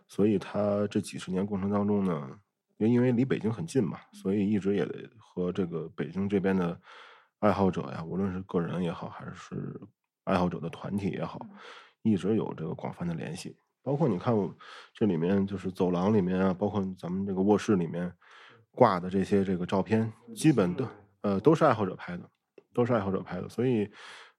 [0.07, 2.29] 所以它这几十年过程当中呢，
[2.77, 4.85] 因因为离北京很近嘛，所以一直也
[5.17, 6.79] 和这个北京这边的。
[7.41, 9.79] 爱好者呀，无论是个人也好，还是
[10.25, 11.39] 爱好者的团体也好，
[12.01, 13.55] 一直有这个广泛的联系。
[13.81, 14.53] 包括你看我，
[14.93, 18.13] 这里面就是走廊里面啊，包括咱们这个卧室里面
[18.71, 20.85] 挂的这些这个照片，基本都
[21.21, 22.29] 呃都是爱好者拍的，
[22.73, 23.47] 都是爱好者拍的。
[23.47, 23.89] 所以，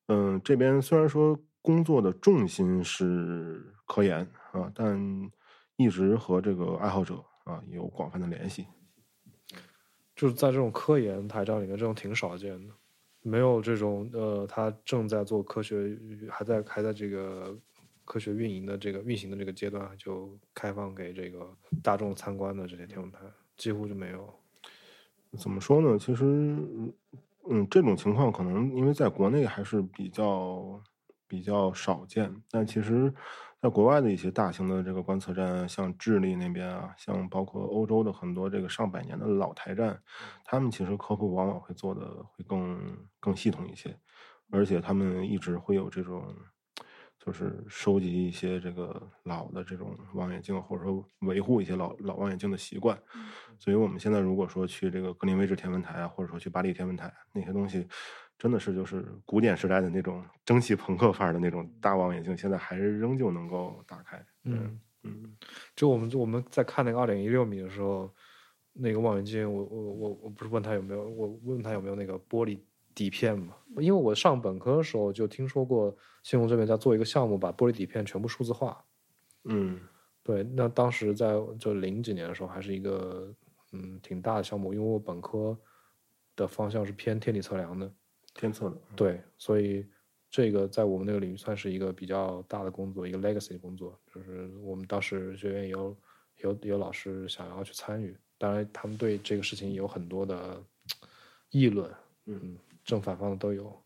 [0.09, 4.21] 嗯，这边虽然说工作的重心是科研
[4.53, 5.31] 啊，但
[5.77, 8.67] 一直和这个爱好者啊有广泛的联系。
[10.17, 12.75] 就是在这种科研台账里面，这种挺少见的。
[13.23, 15.99] 没有这种呃，他正在做科学，
[16.31, 17.57] 还在还在这个
[18.05, 23.19] 科学运营的这个运行的这个阶段，就开放给这个大众参观的这些天文台，
[23.57, 24.29] 几乎就没有。
[25.39, 25.99] 怎么说呢？
[25.99, 26.25] 其实，
[27.49, 30.83] 嗯，这种情况可能因为在国内还是比较
[31.31, 33.15] 比较少见，但其实。
[33.63, 40.01] 在国外的一些大型的这个观测站，像智利那边啊，像包括欧洲的很多这个上百年的老台站，
[40.47, 42.81] 他们其实科普往往会做的会更
[43.21, 43.95] 更系统一些，
[44.51, 46.35] 而且他们一直会有这种，
[47.19, 52.99] 就是收集一些这个老的这种望远镜，或者说维护一些老老望远镜的习惯。
[53.59, 57.87] 所以我们现在如果说去这个格林威治天文台啊，或者说去巴黎天文台那些东西。
[58.41, 64.25] 真的是就是古典时代的那种蒸汽朋克范儿的那种大望远镜，现在还是仍旧能够打开。
[64.45, 65.37] 嗯嗯，
[65.77, 68.11] 就我们我们在看那个二点一六米的时候，
[68.73, 72.59] 那个望远镜，我我我我不是问他有没有，我问他有没有那个玻璃
[72.95, 73.55] 底片嘛？
[73.77, 78.83] 因为我上本科的时候就听说过新隆这边在做一个项目，把玻璃底片全部数字化。
[79.45, 79.79] 嗯，
[80.23, 83.35] 对，那当时在就零几年的时候，还是一个
[83.73, 85.55] 嗯挺大的项目，因为我本科
[86.35, 87.93] 的方向是偏天体测量的。
[88.41, 89.85] 监测的对，所以
[90.31, 94.01] 这个在我们那个领域算是一个比较大的工作，一个 legacy 工作。
[94.15, 95.95] 就是我们当时学院有
[96.39, 100.59] 有有老师想要去参与，当然他们对这个事情有很多的
[101.51, 101.93] 议论，
[102.25, 103.79] 嗯，正反方的都有，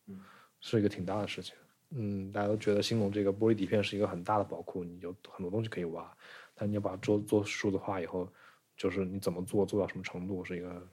[0.60, 1.56] 是一个挺大的事情。
[1.90, 6.16] 嗯，大家都觉得兴隆这个玻璃底片是一个很大的宝库，你有很多东西可以挖，
[6.54, 8.28] 但你要把它做做数字化以后，
[8.76, 10.88] 就是你怎么做做到什么程度，是一个。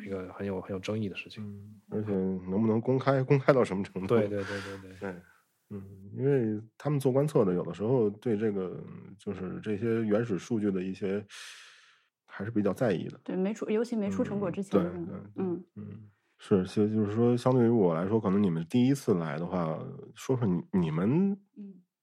[0.00, 1.42] 一个很有很有争议的事情，
[1.90, 4.08] 而且能不能公开，公开到什么程度？
[4.08, 5.14] 对对对对对对，
[5.70, 5.82] 嗯，
[6.16, 8.82] 因为他们做观测的，有的时候对这个
[9.18, 11.24] 就是这些原始数据的一些
[12.26, 13.20] 还是比较在意的。
[13.24, 14.92] 对，没出，尤其没出成果之前，对，
[15.36, 19.78] 嗯嗯，是，其实就是说，相对于我来说，可能你们第一次来的话，
[20.14, 21.38] 说说你你们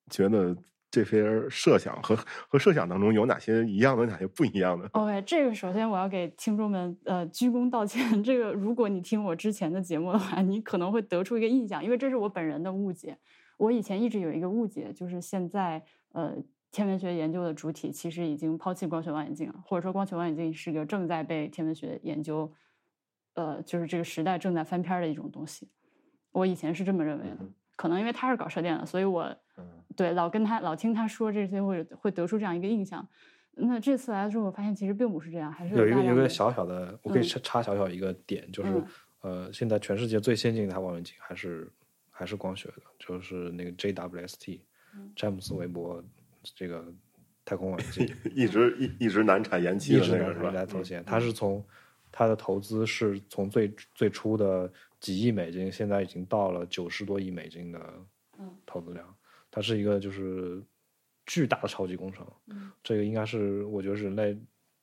[0.09, 0.55] 觉得。
[0.91, 2.15] 这些设想和
[2.49, 8.01] 和设想当中有哪些一样的，哪些不一样的？OK，这个首先我要给听众们呃鞠躬道歉。
[8.21, 13.17] 这个如果你听我之前的节目的话，你可能会得出一个印象，因为这是我本人的误解。
[13.57, 15.81] 我以前一直有一个误解，就是现在
[16.11, 16.35] 呃
[16.71, 22.51] 天文学研究的主体其实已经抛弃光学望远镜了，或者说光学望远镜是个正在被天文学研究，
[23.35, 25.69] 呃，就是这个时代正在翻篇的一种东西。
[26.31, 27.37] 我以前是这么认为的。
[27.75, 29.35] 可能因为他是搞射电的，所以我
[29.95, 33.07] 对老跟他老听他说这些，会会得出这样一个印象。
[33.53, 38.83] 那这次来的时候，我发现其实并不是这样，还是有一个有一个小小的，我可以插插小小一个点，就是
[39.21, 41.69] 呃，现在全世界最先进的一台望远镜还是
[42.09, 44.61] 还是光学的，就是那个 JWST，
[45.15, 46.01] 詹姆斯韦伯
[46.55, 46.85] 这个
[47.43, 48.09] 太空望远镜。
[48.33, 50.51] 一直一一直难产延期一直拿的那个是吧？
[50.51, 51.63] 来头衔，它是从
[52.11, 57.79] 它的投资是从最最初的几亿美金，现在已经到了九十多亿美金的
[58.39, 58.55] 嗯。
[58.65, 59.15] 投资量，
[59.49, 60.61] 它是一个就是
[61.25, 62.25] 巨大的超级工程。
[62.47, 62.71] 嗯。
[62.83, 64.37] 这个应该是我觉得人类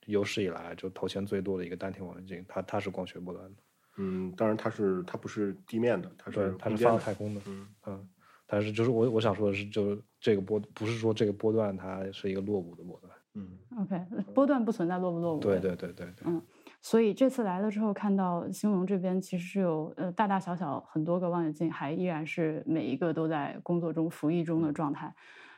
[0.07, 3.63] 有史以来就投钱最多的一个单体望远镜，它它是光学波段的，
[3.99, 7.69] 嗯，当然它是它不是地面的，它是，它是空间的发到太空的，嗯。
[7.87, 8.09] 嗯。
[8.51, 13.59] 但是就是我我想说的是，就是这个波不是说这个波段它是一个落伍的波段，嗯。
[13.83, 15.39] OK，波段不存在落不落伍。
[15.41, 16.43] 对对对对对，嗯
[16.81, 25.13] 所以这次来了之后，看到兴隆这边其实是有呃大大小小很多个望远镜，还依然是每一个都在工作中服役中的状态。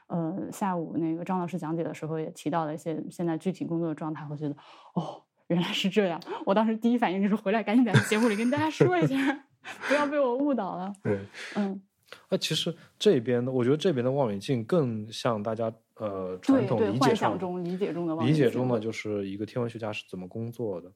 [0.06, 4.56] 呃，下午那个张老师讲解的时候也提到了一些现在具体工作的状态，我觉得
[4.94, 6.20] 哦，原来是这样。
[6.44, 9.16] 我当时第一反应就是回来赶紧在节目里跟大家说一下，
[9.86, 10.92] 不要被我误导了。
[11.02, 11.20] 对，
[11.54, 11.80] 嗯，
[12.28, 20.90] 那其实这边的，我觉得这边的望远镜更像大家呃传统理解上想中理解中的望理远镜解中呢，就是一个天文学家是怎么工作的。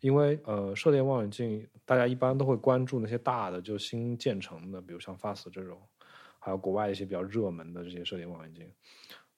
[0.00, 5.80] 因为呃，射电望远镜大家一般都会关注那些大的，就新建成的，比如像 FAST 这种，
[6.38, 8.70] 还有国外一些比较热门的这些射电望远镜。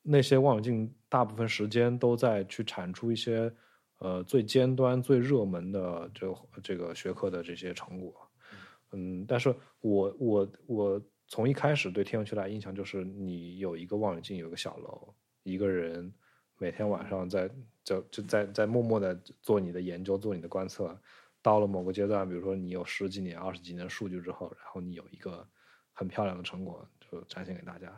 [0.03, 3.53] 那些望远镜大部分时间都在去产出一些
[3.99, 8.13] 呃最尖端、最热门的这个这个学科的这些成果。
[8.91, 11.03] 嗯，但是我我我
[11.33, 15.15] 从一开始对天文学的印象就是，你有一个望远镜，有一个小楼，
[15.45, 16.13] 一个人
[16.59, 17.49] 每天晚上在
[17.83, 20.95] 就就在在默默的做你的研究，做你的观测。
[21.41, 25.49] 到了某个阶段，比如说你有十几年、二十几年的数据之后，然后你有一个
[25.95, 27.91] 很漂亮的成果，就展现给大家。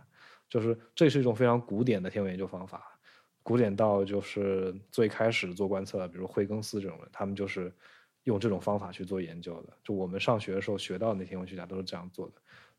[0.48, 2.96] 就是这是一种非常古典的天文研究方法，
[3.42, 7.74] 古典到就是最开始做观测，比如惠更斯这种人，他们就是
[8.22, 9.76] 用这种方法去做研究的。
[9.82, 12.34] 就我们上学的时候学到的那天文学家都是这样做的。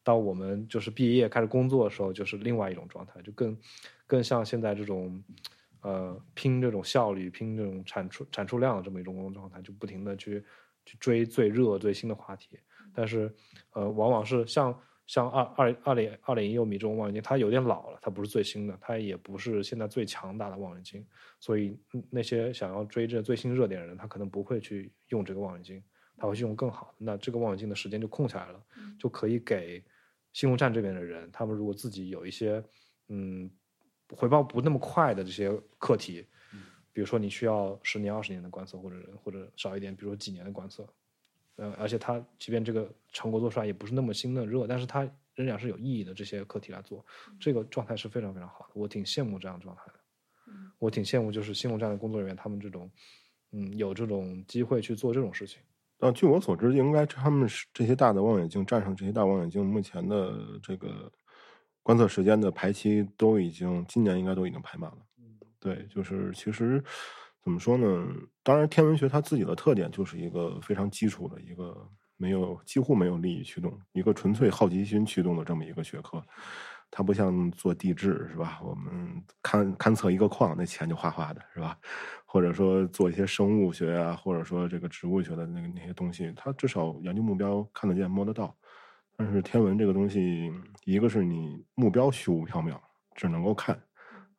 [0.05, 3.57] 到我们就是毕业开始工作的时候，就是另外一种状态，就更
[4.07, 5.21] 更像现在这种
[5.81, 10.45] 呃拼这种效率、拼这种产出产出量的这么一种工作状态，就不停的去
[10.85, 12.59] 去追最热最新的话题。
[12.93, 13.33] 但是
[13.73, 21.05] 呃，往往是像像二二二零二零一六米这种望远镜，它有点老了，它不是最新的，它也不是现在最强大的望远镜，
[21.39, 25.83] 所以嗯那些想要追这最新热点的人，他可能不会去用这个望远镜，
[26.15, 26.93] 他会去用更好的。
[26.99, 28.63] 那这个望远镜的时间就空下来了，
[28.97, 29.83] 就可以给
[30.35, 32.61] 新龙站这边的人，他们如果自己有一些
[33.07, 33.49] 嗯
[34.09, 36.27] 回报不那么快的这些课题，
[36.91, 40.85] 比如说你需要十年、二十年的观测，或者或者少一点，比如说几年的观测，
[41.55, 47.05] 呃，而且他即便这个成果做出来也不是那么新的热，但是他仍然是有意义的这些课题来做，
[47.39, 49.93] 这个状态是非常非常好的，我挺羡慕这样状态的。
[50.79, 52.91] 我挺羡慕就是新龙站的工作人员，他们这种
[53.51, 55.61] 嗯有这种机会去做这种事情。
[56.05, 61.11] 但据我所知，应该他们是这些大的望远镜站上这些大望远镜，目前的这个
[61.81, 64.97] 观测时间的排期都已经今年应该都已经排满了。
[65.59, 66.83] 对，就是其实
[67.41, 68.07] 怎么说呢？
[68.43, 71.75] 当然，天文学它自己的特点就是一个非常基础的一个
[72.17, 76.23] 没有几乎没有利益驱动，一个纯粹好奇心驱动的这么一个学科。
[76.97, 78.57] 它不像做地质是吧？
[78.63, 81.77] 我们勘勘测一个矿，那钱就哗哗的是吧？
[82.25, 88.55] 或者说做一些生物学啊，或者说这个植物学的那个那些东西，它至少研究目标看得见摸得到。
[89.17, 90.49] 但是天文这个东西，
[90.85, 92.79] 一个是你目标虚无缥缈，
[93.13, 93.77] 只能够看，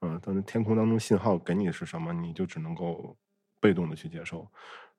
[0.01, 3.15] 嗯，但是天空当中信号给你是什么，你就只能够
[3.61, 4.51] 被动的去接受。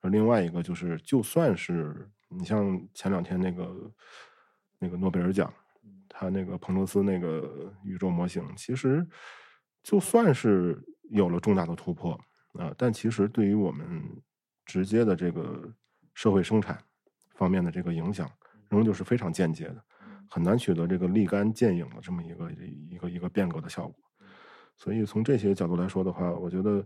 [0.02, 3.92] 而另外一个就是，就算是你像前两天那个
[4.78, 5.52] 那个诺贝尔奖，
[6.20, 9.08] 他那个彭罗斯那个宇宙模型，其实
[9.84, 12.20] 就算是有了重大的突破
[12.54, 14.02] 啊、但其实对于我们
[14.66, 15.72] 直接的这个
[16.16, 16.84] 社会生产
[17.36, 18.28] 方面的这个影响，
[18.68, 19.84] 仍旧是非常间接的，
[20.28, 23.96] 很难取得这个立竿见影的这么一个一个一个变革的效果。
[24.76, 26.84] 所以从这些角度来说的话，我觉得，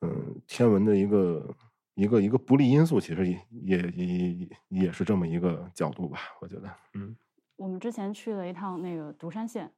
[0.00, 1.54] 嗯，天文的一个
[1.94, 6.18] 一个一个不利因素，其实也也也也是这么一个角度吧。
[6.40, 7.14] 我觉得，嗯，
[7.58, 9.70] 我们之前去了一趟那个独山县，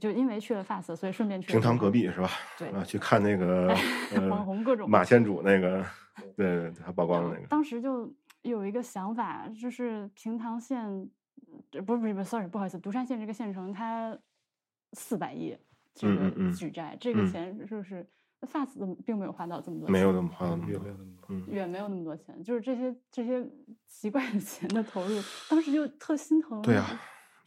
[0.00, 2.28] 就因为去了 FAST，所以顺便去了平塘隔壁是吧？
[2.58, 3.72] 对啊，去看那个
[4.28, 5.84] 网红各种马先主那个，
[6.36, 8.12] 对，他曝光的那个，当时就
[8.42, 10.84] 有一个想法，就是平塘县，
[11.72, 14.18] 呃不是不是不是，sorry，不好意思，独山县这个县城它
[14.94, 15.56] 四百亿
[15.94, 18.04] 这个嗯嗯嗯举债，这个嗯钱就是
[18.40, 21.26] FAST 都并没有花到这么多钱，没有那么花没有，那么多？
[21.28, 23.48] 嗯，远没有那么多钱，就是这些这些
[23.86, 26.60] 奇怪的钱的投入，当时就特心疼。
[26.62, 27.00] 对啊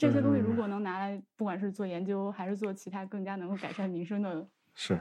[0.04, 5.00] 这些东西如嗯果能拿来，不管是做研究还是做其他更加能够改善民生的， 是，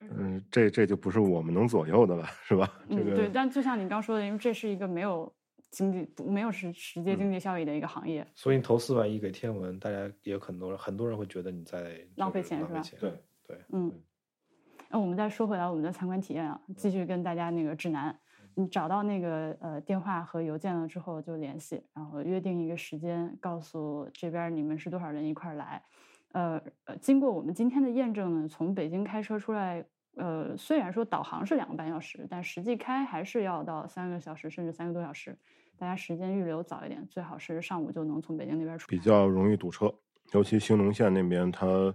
[0.00, 2.72] 嗯，这这就不是我们能左右的了，是吧？
[2.88, 3.28] 这嗯，对。
[3.28, 5.34] 但就像你刚说的，因为这是一个没有
[5.70, 8.24] 经济没有实实际经济效益的一个行业。
[8.34, 12.82] 所以你投四万亿给天文，大家也有很多人，很多人会觉得你在浪费钱是吧。
[13.00, 13.12] 对
[13.46, 13.92] 对，嗯，
[14.88, 18.16] 那我们再说回来我们的参观体验啊，继续跟大家那个指南。
[18.58, 25.80] 你找到那个呃电话和邮件了之后就联系，然后约定一个时间，告诉这边你们是多少人一块儿来。
[26.32, 29.84] 呃呃，经过我们今天的验证呢，从北京开车出来，
[30.16, 35.38] 呃，虽然说导航是两个半小时，但实际开还是要到三个小时甚至三个多小时。
[35.78, 38.88] 大家时间预留早一点，最好是上午就能从北京那边出。
[38.88, 39.94] 比较容易堵车，
[40.32, 41.94] 尤其兴隆县那边，它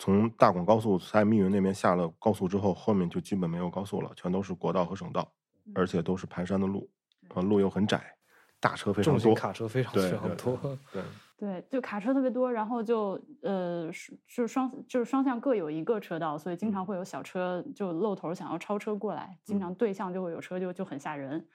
[0.00, 5.32] 从大广高速在密云那边下了高速之后，后面就基本没有高速了，全都是国道和省道，
[5.74, 6.90] 而且都是盘山的路，
[7.34, 8.02] 啊，路又很窄，
[8.60, 10.78] 大车非常多，重型卡车非常非常多。
[10.92, 11.02] 对，
[11.36, 21.46] 对，就卡车特别多，然后就呃是就是双就是双向各有一个车道，所以经常会有小车就露头想要超车过来，经常对向就会有车就就很吓人。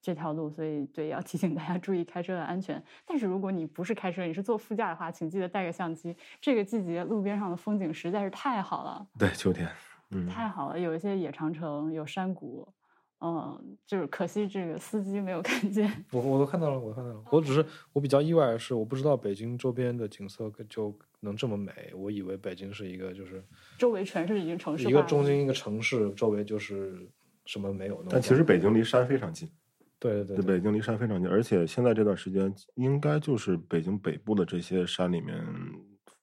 [0.00, 2.80] 这条路，所以对要提醒大家注意开车的安全。
[3.04, 6.16] 但是如果你不是开车，你是坐副驾的话，请记得带个相机。
[6.40, 9.68] 这个季节路边上的风景实在是太好了，对，秋天，
[10.12, 12.72] 嗯，太好了，有一些野长城，有山谷，
[13.20, 16.04] 嗯，就是可惜这个司机没有 看见。
[16.12, 17.22] 我我都看到了，我看到了。
[17.30, 21.72] 我只是我比较意外的是，我不知道北京周边的景色就能这么美。
[21.96, 23.42] 我以为北京是一个就是
[23.76, 27.08] 周围全是已经城市一个中心一个城市，周围就是
[27.44, 28.04] 什么没有。
[28.08, 29.50] 但其实北京离山非常近，
[29.98, 35.44] 对对对对，北京离山非常近，而且现在这段时间应该就是北京北部的这些山里面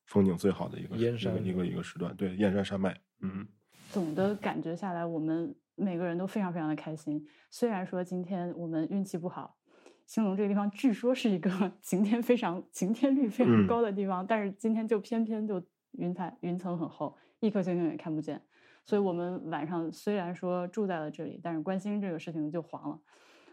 [0.06, 3.46] 风景最好的一个燕山一个一个一个时段，对，燕山山脉，嗯，
[3.92, 7.26] 总的感觉下来，我们每个人都非常非常的开心。
[7.50, 9.58] 虽然说今天我们运气不好，
[10.06, 11.50] 兴隆这个地方据说是一个
[11.82, 15.62] 晴天非常晴天率非常嗯高的地方，但是今天就偏偏就
[15.92, 18.42] 云彩云层很厚，一颗星星也看不见。
[18.86, 23.00] 所以我们晚上虽然说住在了这里，但是观星这个事情就黄了。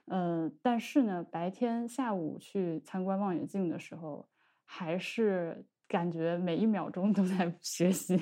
[0.07, 4.29] 呃，但是呢，白天下午去参观望远镜的时候，
[4.65, 8.21] 还是感觉每一秒钟都在 学习。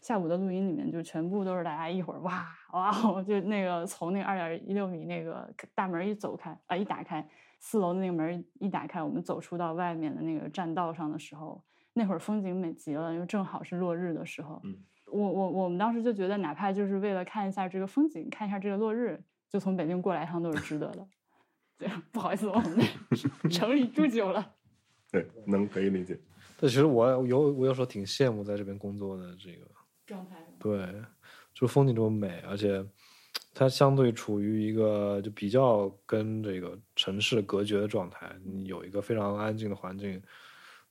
[0.00, 7.28] 下午的录音里面就全部都是大家一会儿哇哇哦，就那个从那个二点一六米那个大门一走开啊、一打开，
[7.58, 11.62] 四楼的那个门一打开，我们走出到外面的那个栈道上的时候，
[11.92, 14.60] 那会儿风景美极了，因为正好是落日的时候。
[14.64, 14.76] 嗯
[15.12, 21.06] 我我我们当时就觉得，哪怕就是为了看一下这个风景，看一下这个落日，就从北京过来一趟都是值得的。
[21.76, 22.86] 对，不好意思，我们在
[23.50, 24.54] 城里住久了。
[25.12, 26.18] 对，能可以理解。
[26.58, 29.66] 但其实我有我有时候挺羡慕在这边工作的这个，
[30.12, 30.86] 状态对，
[31.54, 32.84] 就风景这么美，而且
[33.54, 40.22] 它相对处于一个就比较跟这个城市隔绝的状态，你有一个非常安静的环境。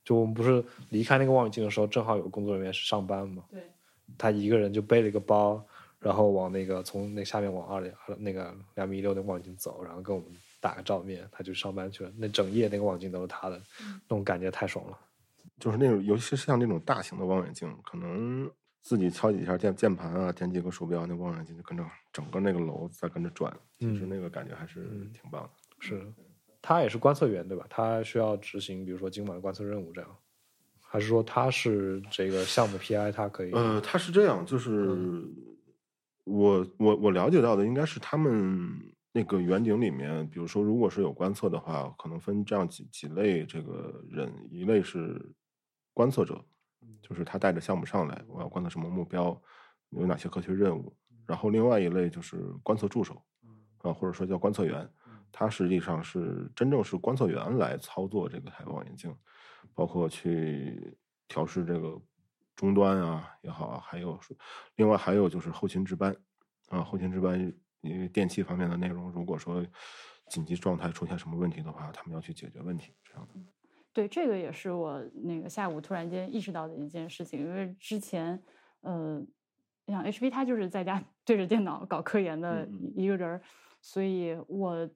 [0.04, 3.62] 就我们不是离开那个望远镜的时候，正好有工作人员是上班嘛，对，
[4.18, 5.64] 他一个人就背了一个包，
[6.00, 10.28] 然后往那个从那下面往二点那个两米一六那个望远镜走，然后跟我们
[10.60, 12.12] 打个照面，他就上班去了。
[12.16, 14.98] 那整夜那个望远镜都是他的，那种感觉太爽了。
[15.60, 18.50] 就是那种，尤其是像那种大型的望远镜，可能
[18.82, 25.50] 自己敲几下键键盘啊，点几个鼠标，那望远镜就跟着整个那个楼在跟着转，其实嗯那个感觉还是嗯挺棒的。
[25.78, 26.12] 是，
[26.60, 27.64] 他也是观测员对吧？
[27.70, 30.10] 他需要执行，比如说今晚的观测任务这样，
[30.80, 33.52] 还是说他是这个项目 PI，他可以？
[33.52, 35.24] 呃，他是这样，就是
[36.24, 38.68] 我我我了解到的应该是他们
[39.12, 45.20] 那个远景里面，比如说如果是有观测的话，可能分这样几几类这个人，一类是
[45.92, 46.44] 观测者，
[47.00, 49.40] 就是他带着项目上来，我要观测什么目标，
[49.90, 53.22] 有哪些科学任务，然后另外一类就是观测助手，
[53.78, 54.88] 啊，或者说叫观测员，
[55.30, 59.14] 他实际上是真正是观测员来操作这个台望远镜，
[59.74, 60.96] 包括去
[61.28, 62.00] 调试这个
[62.54, 64.18] 终端啊也好啊，还有
[64.76, 66.16] 另外还有就是后勤值班
[66.68, 67.40] 啊，后勤值班
[67.80, 69.64] 因为电器方面的内容，如果说
[70.28, 73.34] 紧急状态出现什么问题的话，他们要去解决问题，这样的。
[73.92, 78.40] 对，这个也是我那个下午突然间意识到的一件事情，因为之前，
[78.80, 79.18] 呃，
[79.86, 82.66] 你想 HP 他就是在家对着电脑搞科研的
[82.96, 83.42] 一个人儿，
[83.80, 84.88] 所以我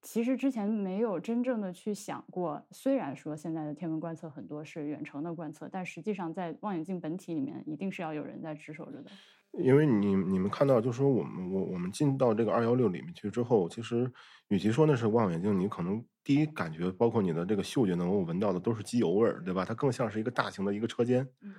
[0.00, 9.10] 其实之前没有真正的去想过，虽然说现在的天文观测很多是远程的观测，但实际上在望远镜本体里面一定是要有人在值守着的。
[9.52, 14.10] 因为你你们看到，就是说我们我我们进到这个二幺六里面去之后，其实
[14.48, 19.64] 与其说那是望远镜，你可能第一感觉，包括你的这个嗅觉能够闻到的都是机油味儿，对吧？
[19.64, 21.26] 它更像是一个大型的一个车间。
[21.40, 21.54] 嗯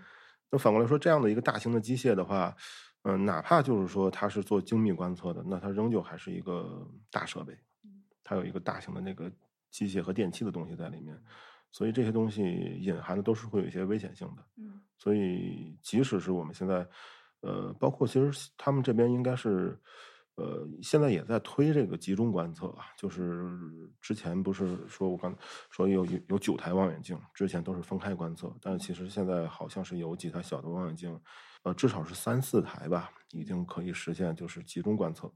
[0.51, 2.55] 那反过来说，这样的一个大型的机械的话，
[3.01, 7.57] 嗯、哪怕就是说它是做精密观测的，那它仍旧还是一个大设备，
[8.23, 9.31] 它有一个大型的那个
[9.71, 11.19] 机械和电器的东西在里面，
[11.71, 12.43] 所以这些东西
[12.79, 14.45] 隐含的都是会有一些危险性的。
[14.57, 16.87] 嗯所以即使是我们现在，
[17.41, 19.79] 呃，包括其实他们这边应该是，
[20.39, 23.51] 呃，现在也在推这个集中观测啊，就是
[23.99, 25.35] 之前不是说我刚
[25.69, 31.19] 说有有有九台望远镜，之前都是分开观测，但是其实现在好像是有几台小的望远镜，
[31.63, 35.29] 呃，至少是三四台吧，已经可以实现就是集中观测，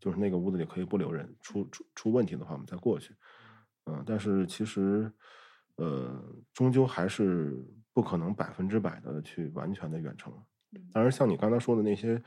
[0.00, 3.14] 就是那个屋子里可以不留人，出出出问题的话我们再过去，
[3.84, 5.12] 嗯、但是其实
[5.76, 10.32] 呃，终究还是不可能百分之百的去完全的远程。
[10.92, 12.22] 当然，像你刚才说的那些，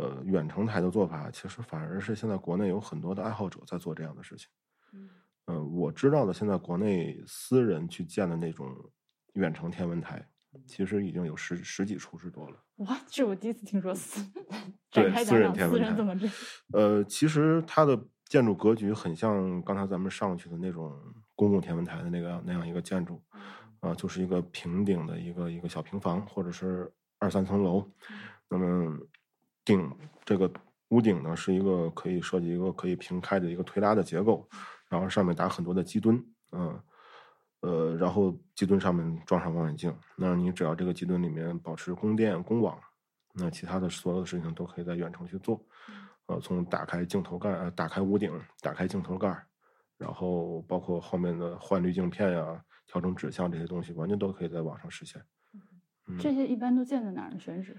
[0.00, 4.48] 呃，远程台的做法，其实反而是现在国内有很多的爱好者在做这样的事情。
[4.94, 5.10] 嗯
[5.44, 8.74] 呃、我知道的，现在国内私人去建的那种
[9.34, 10.26] 远程天文台，
[10.66, 12.56] 其实已经有十十几处之多了。
[12.76, 14.24] 哇，这我第一次听说私
[14.90, 16.26] 对私人天文台怎么这
[16.72, 20.98] 呃，其实它的建筑格局很像刚才咱们上去的那种
[21.34, 23.22] 公共天文台的那个那样一个建筑，
[23.80, 27.86] 啊、就是一个平顶的一个一个小平房，或者是二三层楼。
[28.48, 28.98] 那么
[29.64, 29.90] 顶
[30.24, 30.50] 这个
[30.88, 34.48] 屋顶呢，是一个可以设计一个可以平开的一个推拉的结构，
[34.88, 36.80] 然后上面打很多的基墩，嗯、
[37.60, 42.78] 呃，然后机墩上面装上望远镜，那你只要这个机墩里面保持供电、供网，
[43.34, 45.64] 那其他的所有的事情都可以在远程去做。
[46.26, 49.46] 呃，从打开镜头盖、呃、打开屋顶、打开镜头盖儿，
[49.98, 55.20] 然后包括后面的换滤镜片呀、调整指向这些东西，完全都可以在网上实现。
[56.06, 57.38] 嗯这些一般都建在哪儿呢？
[57.38, 57.76] 选址？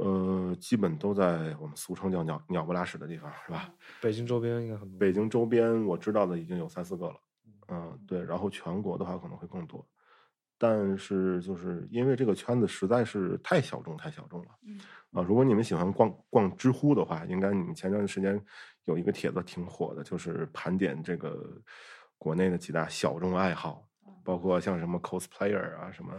[0.00, 3.68] 呃，基本都在我们俗称叫鸟鸟不拉屎的地方，是吧？
[4.00, 4.96] 北京周边应该很多。
[4.96, 7.16] 北京周边我知道的已经有三四个了，
[7.66, 9.84] 嗯，对，然后全国的话可能会更多，
[10.56, 14.78] 但是就是因为这个圈子实在是太小众，太小众了，嗯
[15.10, 18.40] 啊，如果你们喜欢逛逛知乎的话，应该你们前段时间
[18.84, 21.60] 有一个帖子挺火的，就是盘点这个
[22.18, 23.84] 国内的几大小众爱好，
[24.22, 26.12] 包括像什么 cosplayer 啊，什么。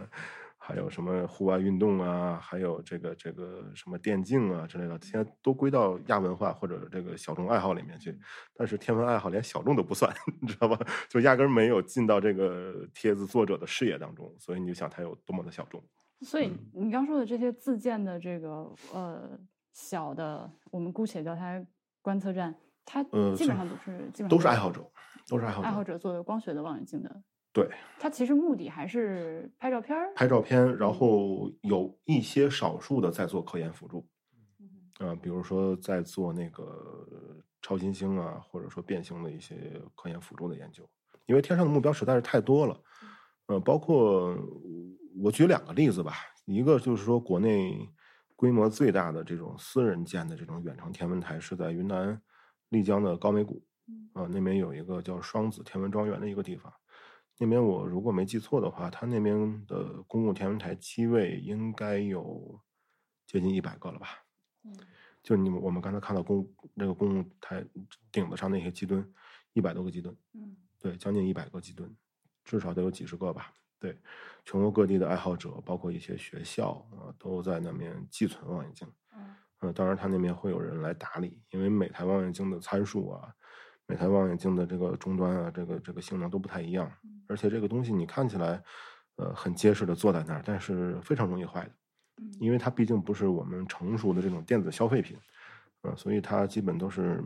[0.70, 8.16] 还有什么户外运动啊，还有这个这个什么电竞啊之类的，现在都归到亚文化或者这个小众爱好里面去。
[8.56, 10.80] 但是天文爱好连小众都不算， 你知道吧？
[11.10, 15.84] 就压根儿没有进到这个帖子作者的视野当中，所以你就想它有多么的小众。
[16.22, 19.40] 所以你刚说的这些自建的这个呃
[19.74, 21.66] 小的，我们姑且叫它
[22.00, 22.56] 观测站，
[22.86, 24.88] 它基本上都是基本上都是爱好者，
[25.28, 25.68] 都是爱好者。
[25.68, 27.24] 爱好者做的光学的望远镜的。
[27.52, 27.68] 对，
[28.00, 30.14] 它其实目的还是拍照片儿。
[30.16, 34.08] 拍照片，然后有一些少数的在做科研辅助，
[34.60, 34.68] 嗯
[35.00, 40.88] 呃，比如说在做那个超新星啊，或者说变星的一些科研辅助的研究，
[41.26, 42.80] 因为天上的目标实在是太多了，
[43.48, 44.38] 呃，包括
[45.20, 46.14] 我举两个例子吧，
[46.46, 47.90] 一个就是说国内
[48.36, 52.22] 规模最大的这种私人建的这种远程天文台是在云南
[52.70, 53.60] 丽江的高梅谷，
[54.14, 56.72] 啊、那边有一个叫双子天文庄园的一个地方。
[57.40, 62.62] 那边我如果没记错的话，他那边的公共天文台机位应该有
[63.26, 64.08] 接近一百个了吧？
[64.64, 64.78] 嗯
[65.24, 67.66] 就你们我们刚才看到公那个公共台
[68.12, 69.10] 顶子上那些机墩，
[69.54, 71.94] 一百多个机墩，嗯对，将近一百个机墩，
[72.44, 73.54] 至少得有几十个吧。
[73.80, 73.98] 对，
[74.46, 78.88] 全国各地的爱好者，包括一些学校啊，都在那边寄存望远镜。
[79.14, 83.36] 嗯嗯，当然，他那边会有人来打理，因为每台望远镜的参数啊，
[83.90, 86.90] 每台望远镜的这个终端啊，这个这个性能都不太一样，
[87.28, 88.62] 而且这个东西你看起来，
[89.16, 91.72] 呃，很结实的坐在那儿，但是非常容易坏的，
[92.22, 95.18] 嗯因为它毕竟不是我们成熟的这种电子消费品，
[95.82, 97.24] 嗯、所以它基本都是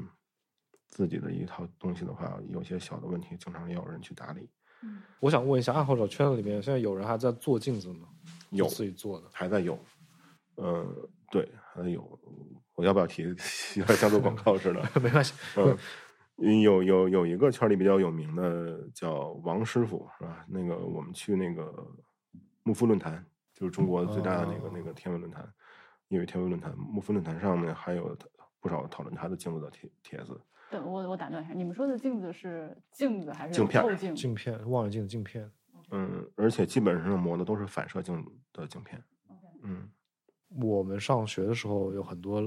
[0.87, 4.49] 自己的一套东西的话，有些小的问题，经常也有人去打理。
[4.83, 8.07] 嗯我想问一下，爱好者圈子里面现在有人还在做镜子吗？
[8.51, 9.27] 有自己做的。
[9.33, 9.77] 还在有，
[10.55, 10.85] 呃，
[11.29, 12.19] 对，还在有。
[12.75, 13.23] 我要不要提？
[13.75, 14.81] 有点像做广告似的。
[15.01, 15.77] 没关系，嗯，
[16.37, 20.45] 有有有一个圈里比较有名的叫王师傅，是吧？
[20.47, 21.87] 那个我们去那个
[22.63, 23.23] 木夫论坛，
[23.53, 25.47] 就是中国最大的那个、那个天文论坛，
[26.07, 26.75] 因为天文论坛。
[26.75, 28.17] 木夫论坛上面还有
[28.59, 30.39] 不少讨论他的镜子的帖帖子。
[30.71, 34.15] 对，我我打断一下，你们说的镜子是镜子还是镜片镜？
[34.15, 35.51] 镜片，望远镜的镜片。
[35.91, 39.01] 嗯，而且基本上磨的都是反射镜的镜片。
[39.61, 39.87] 嗯
[40.61, 42.41] 我们上学的时候有很多，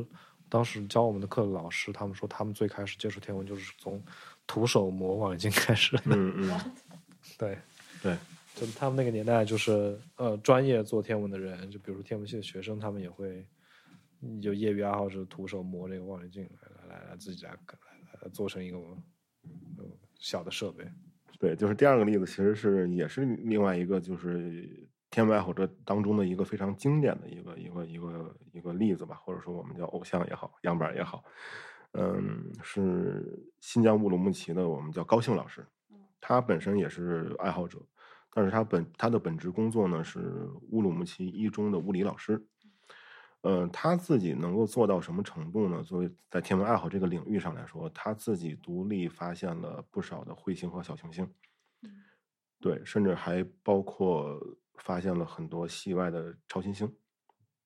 [0.49, 4.03] 当时教我们的课的老师，他们说他们最开始接触天文就是从
[4.47, 6.03] 徒手磨望远镜开始的。
[6.07, 6.61] 嗯嗯，
[7.37, 7.59] 对，
[8.03, 8.17] 对，
[8.55, 13.47] 就他们那个年代，就是呃，专业做天文的人，就比如说天文系的学生，他们也会
[14.41, 16.49] 有业余爱好者徒手磨这个望远镜，
[16.89, 17.59] 来来来自己来来
[18.23, 19.85] 来做成一个呃
[20.19, 20.85] 小的设备。
[21.39, 31.25] 对，就是第二个例子，其实是也是另外一个就是天文爱好者当中的一个非常经典的一个一个一个一个例子吧，或者说我们叫偶像也好，样板也好，
[31.93, 35.67] 嗯，是新疆乌鲁木齐的我们叫高兴老师，
[36.21, 37.79] 他本身也是爱好者，
[38.33, 42.47] 但是他本他的本职工作呢是乌鲁木齐一中的物理老师。
[43.43, 45.81] 呃，他自己能够做到什么程度呢？
[45.81, 51.33] 作为在天文爱好这个领域上来说，他自己独立发现了不少的彗星和小行星，
[52.61, 54.37] 对，甚至还包括
[54.79, 56.91] 发现了很多系外的超新星，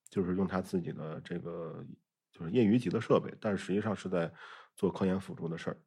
[0.09, 1.85] 就是用他自己的这个
[2.31, 4.31] 就是业余级的设备，但是实际上是在
[4.75, 5.77] 做科研辅助的事儿。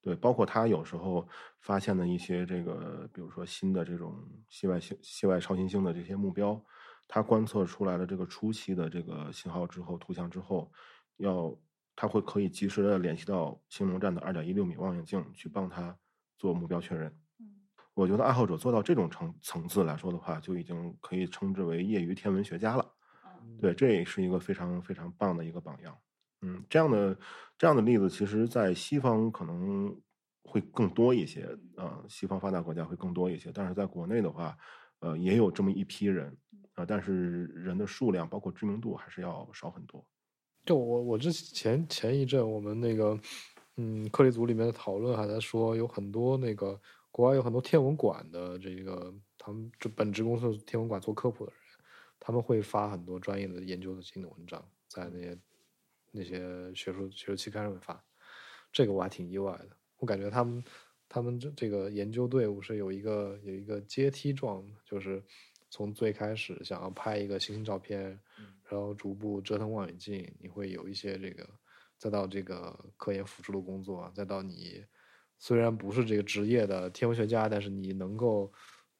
[0.00, 1.28] 对，包括他有时候
[1.60, 4.16] 发现的一些这个，比如说新的这种
[4.48, 6.60] 系外系、系外超新星的这些目标，
[7.06, 10.72] 他观测出来了这个初期的这个信号之后、图像之后，
[11.18, 11.56] 要
[11.94, 15.96] 他会可以及时的联系到星龙站的二点一六米望远镜去帮他
[16.36, 17.16] 做目标确认。
[17.94, 22.92] 我觉得爱好者做到这种层层次来说的话，就已经可以称之为业余天文学家了。
[23.60, 25.94] 对，这也是一个非常非常棒的一个榜样。
[26.40, 27.18] 嗯，这样的
[27.58, 29.94] 这样的例子，其实，在西方可能
[30.42, 33.50] 会更多一些啊，西方发达国家会更多一些。
[33.52, 34.56] 但是在国内的话，
[35.00, 36.34] 呃，也有这么一批人
[36.74, 40.04] 啊，但是人的数量包括知名度还是要少很多。
[40.64, 43.20] 就我我之前前一阵我们那个
[43.76, 46.80] 嗯课题组里面的讨论还在说，有很多那个。
[47.12, 51.60] 国外有很多天文馆的这个，他们这本职工作天文馆做科普的人，
[52.18, 55.38] 他们会发很多专业的研究的新的文章，在那些
[56.10, 58.02] 那些学术学术期刊上面发，
[58.72, 59.76] 这个我还挺意外的。
[59.98, 60.64] 我感觉他们
[61.06, 65.22] 他们这这个研究队伍是有一个有一个阶梯状的，就是
[65.68, 68.18] 从最开始想要拍一个星星照片，
[68.64, 71.46] 然后逐步折腾望远镜，你会有一些这个，
[71.98, 74.82] 再到这个科研辅助的工作，再到你。
[75.44, 78.48] 虽然不是这个职业的天文学家，但是你能够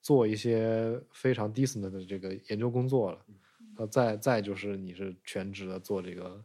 [0.01, 3.19] 做一些非常 decent 的这个研究工作了。
[3.77, 6.45] 呃，再再就是你是全职的做这个。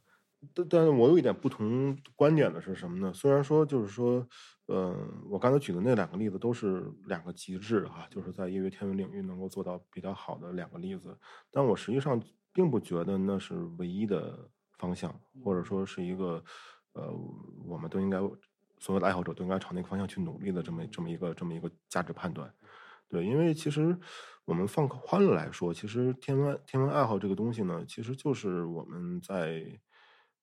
[0.53, 3.11] 但但是我有一点不同观点的是什么呢？
[3.11, 4.23] 虽然说就是说，
[4.67, 4.95] 嗯，
[5.31, 11.17] 我刚才举的那两个例子都是两个极致哈，就是在业余天文领域能够做到比较好的两个例子，
[11.49, 12.21] 但我实际上
[12.53, 14.47] 并不觉得那是唯一的
[14.77, 16.43] 方向，或者说是一个
[16.93, 17.11] 呃，
[17.65, 18.19] 我们都应该。
[18.79, 22.53] 所有的爱好者都应该朝那个方向去努力的，这么这么一个这么一个价值判断，
[23.09, 23.97] 对，因为其实
[24.45, 29.65] 我们放宽了来说，其实天文天文爱好这个东西呢，其实就是我们在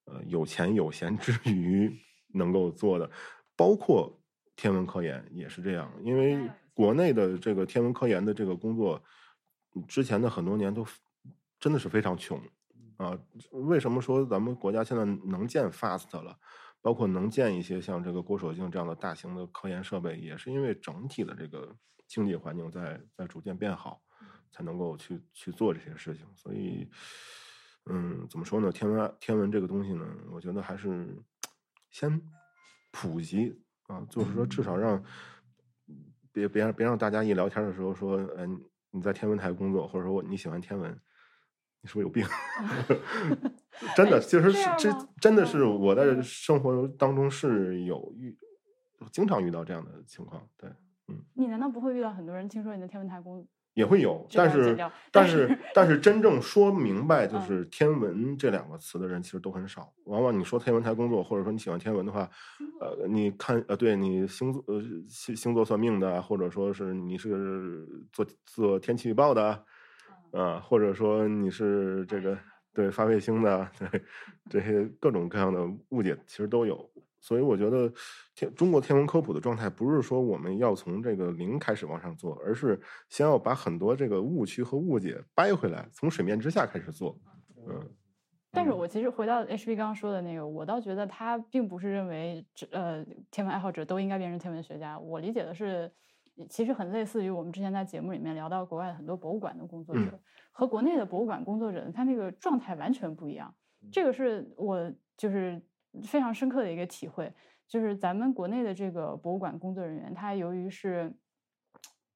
[0.04, 1.96] 呃有钱有闲之余
[2.28, 3.10] 能够做的，
[3.56, 4.20] 包括
[4.56, 9.00] 天文科研也是这样，因为国内的这个天文科研的这个工作，
[9.86, 10.84] 之前的很多年都
[11.60, 12.40] 真的是非常穷
[12.96, 13.16] 啊。
[13.52, 16.36] 为什么说咱们国家现在能建 FAST 了？
[16.84, 21.74] 包括能建一些像这个郭守敬这样的大型的科研设备，也是因为整体的这个
[22.06, 24.02] 经济环境在在逐渐变好，
[24.50, 26.26] 才能够去去做这些事情。
[26.36, 26.86] 所以，
[27.86, 28.70] 嗯，怎么说呢？
[28.70, 31.16] 天文天文这个东西呢，我觉得还是
[31.90, 32.20] 先
[32.90, 35.02] 普及啊，就是说至少让
[36.32, 41.00] 别别让别让大家一聊天的时候说，嗯，你在天文台工作，或者说你喜欢天文。
[41.80, 42.26] 你是不是有病？
[43.96, 44.90] 真的，其实是这
[45.20, 48.36] 真的是我在生活当中是有遇，
[49.10, 50.46] 经常遇到这样的情况。
[50.56, 50.70] 对，
[51.08, 51.22] 嗯。
[51.34, 53.46] 你难道不会遇到很多人听说你的天文台工？
[53.74, 54.78] 也会有，但是
[55.10, 59.92] 但是但是真正说明白就是天文这两个词的人其实都很少。
[60.04, 62.30] 往往你说天文台工作，或者说你喜欢天文的话，
[62.80, 69.64] 呃，你看呃，对你星座呃星星座算命的，或者说是你是做做天气预报的。
[70.30, 72.36] 啊，或者说你是这个
[72.74, 74.02] 对发卫星的， 对
[74.50, 76.90] 这些各种各样的误解其实都有，
[77.20, 77.90] 所以我觉得
[78.34, 82.78] 天中国天文科普的状态不是说我们要从这个零开始往上做，而是
[83.08, 87.16] 先要把很多这个误区和误解掰回来，从水面之下开始做。
[87.66, 87.80] 嗯，
[88.50, 95.90] 但是我其实回到 HB 刚刚说的那个，我倒觉得他并不是认为呃天文爱好者都应该变成天文学家，我理解的是。
[96.48, 100.18] 其实很类似于我们之前在节目里面聊到国外很多博物馆的工作者
[100.50, 103.54] 和国内的博物馆工作者，他那个状态完全不一样。
[103.92, 105.62] 这个是我就是
[106.02, 107.32] 非常深刻的一个体会，
[107.68, 111.14] 就是咱们国内的这个博物馆工作人员，他由于是，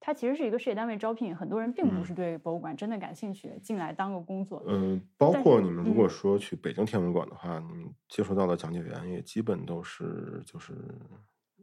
[0.00, 4.64] 他其实是一个事业单位招聘，很多人并不是对博物馆真的感兴趣，进来当个工作。
[4.66, 10.74] 嗯，包括你们如果说去北京天文馆的话，你们接触到的讲解员也基本都是就是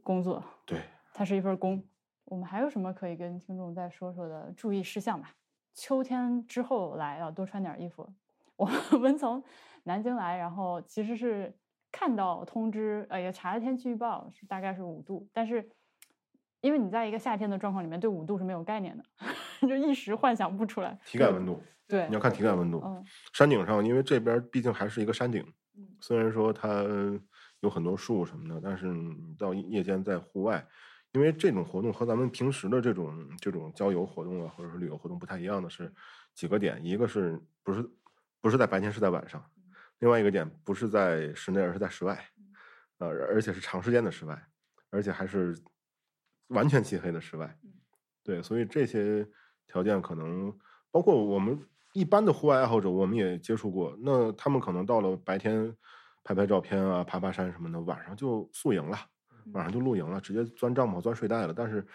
[0.02, 0.80] 工作，对，
[1.12, 1.84] 它是一份工。
[2.26, 5.30] 我们还有什么可以跟听众再说说的注意事项吧？
[5.74, 8.08] 秋天之后来要多穿点衣服。
[8.56, 8.66] 我
[8.98, 9.42] 们从
[9.84, 11.54] 南京来，然后其实是
[11.92, 15.28] 看到通知，呃，也查了天气预报，是大概是五度。
[15.32, 15.70] 但是
[16.62, 19.04] 因为你在一个夏天的状况里面，对五度是没有概念的，
[19.68, 20.98] 就一时幻想不出来。
[21.04, 22.80] 体感温度， 对，你要看体感温度。
[22.84, 23.04] 嗯，
[23.34, 25.46] 山顶上，因为这边毕竟还是一个山顶，
[26.00, 26.82] 虽然说它
[27.60, 30.66] 有很多树什么的，但是你到夜间在户外。
[31.16, 35.90] 因为这种活动和咱们平时的这种这种郊游活动啊，或者是旅游活动不太一样的是
[36.34, 37.90] 几个点，一个是不是
[38.42, 39.42] 不是在白天，是在晚上。
[40.00, 42.22] 另外一个点不是在室内，而是在室外，
[42.98, 44.46] 呃，而且是长时间的室外，
[44.90, 45.58] 而且还是
[46.48, 47.58] 完全漆黑的室外。
[48.22, 49.26] 对，所以这些
[49.66, 50.54] 条件可能
[50.90, 51.58] 包括我们
[51.94, 53.96] 一般的户外爱好者，我们也接触过。
[54.02, 55.74] 那他们可能到了白天
[56.22, 58.98] 拍拍照片啊，爬爬山什么的，晚上就宿营了，
[59.52, 61.54] 晚上就露营了，直接钻帐篷、钻睡袋了。
[61.54, 61.86] 但是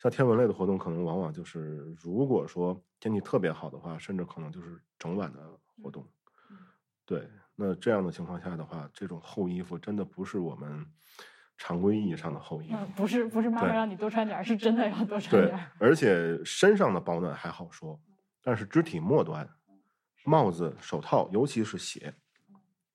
[0.00, 5.38] 像天文类的活动，可能往往就是如果说天气特别好的话，甚至可能就是整晚的
[5.82, 6.06] 活动。
[7.04, 10.84] 对，那这样的情况下的话，这种厚衣服真的不是我们
[11.56, 12.76] 常规意义上的厚衣服。
[12.76, 17.98] 嗯，不是不是妈妈让你多穿点，是真的要多穿点儿。，而且身上的保暖还好说，
[18.42, 19.48] 但是肢体末端，
[20.26, 22.14] 帽子、手套，尤其是鞋，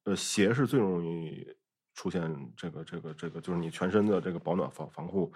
[0.03, 1.48] 呃，鞋是最容易
[1.94, 2.22] 出现
[2.56, 5.32] 这个这个这个，就是你全身的这个保暖防防护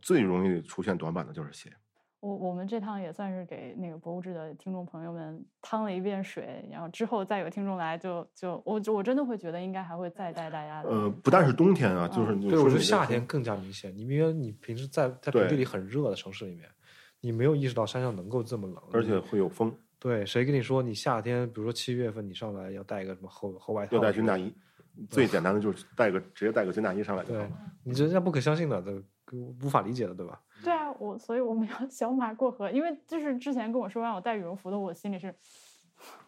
[0.00, 1.72] 最容易出现短板的就是鞋。
[2.20, 10.80] 我我们这趟也算是给那个博物志的听众朋友们趟了一遍水，然后之后再有听众来就，就我我真的会觉得应该还会再带大家。
[10.84, 13.94] 呃，不但是冬天啊，就是嗯对，我觉得夏天更加明显。
[13.94, 16.66] 你因为你平时在在平地里很热的城市里面，
[17.20, 24.50] 你没有意识到山上能够这么冷，而且会有风，对谁跟你说你夏天，比如说七月份你上来要带一个什么厚厚外套，要带军大衣。
[25.10, 27.52] 最简单的就是带个直接带个军大衣上来就好对了。
[27.82, 28.92] 你人家不可相信的，这
[29.62, 30.40] 无法理解的，对吧？
[30.62, 35.34] 对啊，我所以我们要 小马过河，因为就是之前跟我说让我带羽绒服的，我心里是，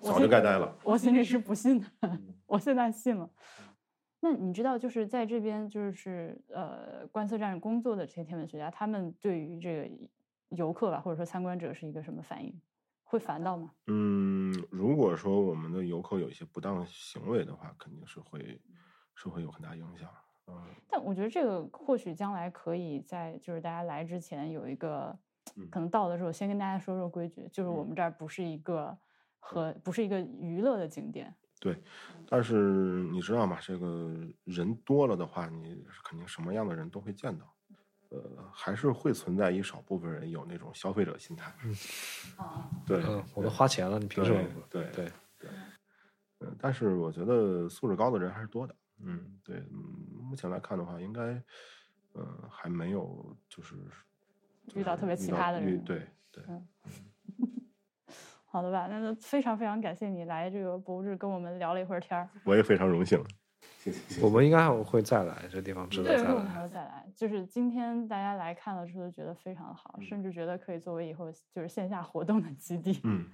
[0.01, 0.77] 早就该带了。
[0.83, 1.87] 我心里是不信的，
[2.47, 3.29] 我现在信了。
[4.21, 9.91] 那你知道，就是在这边，就是呃观测站工作的这些天文学家，他们对于这个
[10.49, 12.53] 游客吧，或者说参观者是一个什么反应？
[13.07, 13.73] 会烦到吗？
[13.87, 18.61] 嗯，如果说我们的游客有一些不当行为的话，肯定是会
[19.15, 20.11] 是会有很大影响。
[20.49, 25.17] 嗯，但我觉得这个或许将来可以在就是大家来之前有一个，
[25.57, 28.99] 嗯可能到的时候先跟大家说说规矩，就是我嗯们这儿不是一个
[29.39, 31.37] 和不是一个娱乐的景点。
[31.61, 31.83] 对
[32.29, 33.59] 但是你知道吗？
[33.63, 34.15] 这个
[34.45, 37.56] 人多了的话，你肯定什么样的人都会见到。
[38.11, 38.21] 呃，
[38.53, 41.53] 还是会存在一少部分人有那种消费者心态。
[41.65, 41.75] 嗯，
[42.87, 44.85] 对，嗯，我都花钱了，你凭什么对？
[44.93, 45.51] 对对，
[46.41, 48.75] 嗯，但是我觉得素质高的人还是多的。
[49.03, 49.77] 嗯，对，嗯，
[50.23, 51.43] 目前来看的话，应该，
[52.13, 53.75] 呃，还没有就是
[54.75, 56.45] 遇到特别奇葩的人遇对对，
[58.47, 62.29] 好的吧，那就非常非常感谢你来这个博物志跟我们聊了一会儿天儿。
[62.45, 63.23] 我也非常荣幸。
[64.21, 66.63] 我们应该还会再来，这地方值得对，再我们还。
[66.63, 67.07] 会再来。
[67.15, 73.01] 就是今天大家来看了之后，觉得非常好，嗯甚至觉得可以作为以后就是线下活动的基地。
[73.05, 73.25] 嗯，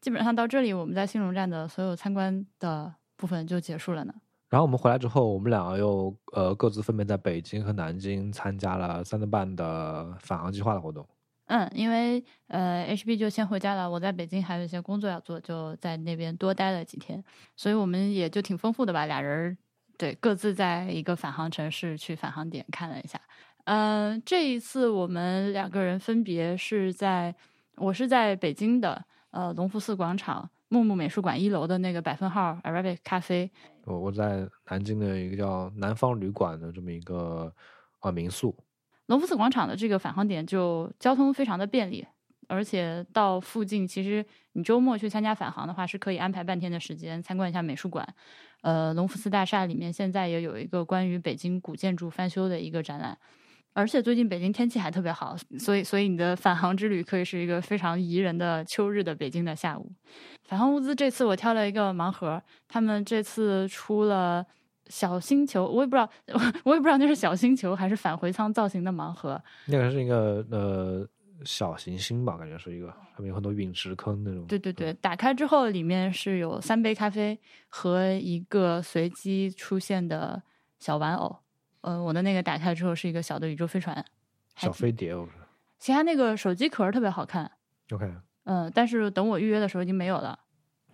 [0.00, 4.14] 基本上到这里，我们在兴隆站的所有参观的部分就结束了呢。
[4.50, 11.08] 然后我们回来之后，我们两个又呃各自分别在北京和南京参加了三顿半的返航计划的活动。
[11.52, 17.22] 嗯，因为呃，HB 就先回家了，我在北京还有一些工作要做，就在那边多待了几天，
[17.56, 19.58] 所以我们也就挺丰富的吧，俩人
[19.98, 23.20] 对各自在一个返航城市去返航点看了一下。
[23.64, 27.34] 嗯、这一次我们两个人分别是在，
[27.76, 33.50] 我是在北京的呃隆福寺广场木木美术馆一楼的那个百分号 Arabic 咖啡，
[33.84, 37.54] 我我在南京的一个叫南方旅馆的这么一个
[38.00, 38.56] 呃民宿，
[39.06, 42.06] 隆福寺广场的这个返航点就交通非常的便利，
[42.48, 48.06] 而且到附近其实你周末去参加返航的话，是可以安排半天的时间参观一下美术馆。
[48.62, 53.18] 呃，隆福寺大厦里面现在也有一个关于北京古建筑翻修的一个展览。
[53.74, 59.90] 而且最近北京天气还特别好，所以所以你的返航之旅可以是一个非常宜人的秋日的北京的下午。
[60.44, 64.46] 返航物资这次我挑了一个盲盒，他们这次出了
[64.92, 66.10] 小星球，我也不知道，
[66.64, 69.42] 我也不知道那是小星球还是返回舱造型的盲盒。
[69.64, 71.08] 那个是一个呃
[71.46, 74.44] 小行星吧，感觉是一个上面有很多陨石坑那种。
[74.46, 77.40] 对对对，打开之后里面是有三杯咖啡
[77.70, 80.42] 和一个随机出现的
[80.78, 81.38] 小玩偶。
[81.80, 84.04] 呃，我的那个打开之后是一个小的宇宙飞船，
[84.56, 85.32] 小飞碟，我说。
[85.78, 87.50] 其他那个手机壳特别好看。
[87.90, 88.12] OK
[88.44, 90.38] 嗯、但是等我预约的时候已经没有了。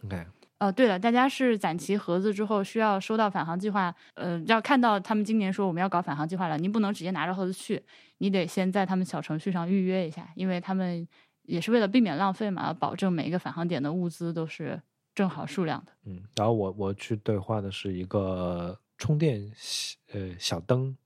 [0.04, 0.24] OK，
[0.58, 7.80] 呃，对了，大家是攒齐盒子之后，需要收到返航计划，呃，要看到他们今年说我们要搞返航计划了，您不能直接拿着盒子去，
[8.18, 11.06] 你得先在他们小程序上预约一下，因为他们
[11.44, 14.82] 也是为了避免浪费嘛，要保证每一个返航点的物资都是
[15.14, 15.92] 正好数量的。
[16.06, 19.40] 嗯，然后我我去兑换的是一个充电
[20.12, 20.96] 呃小灯，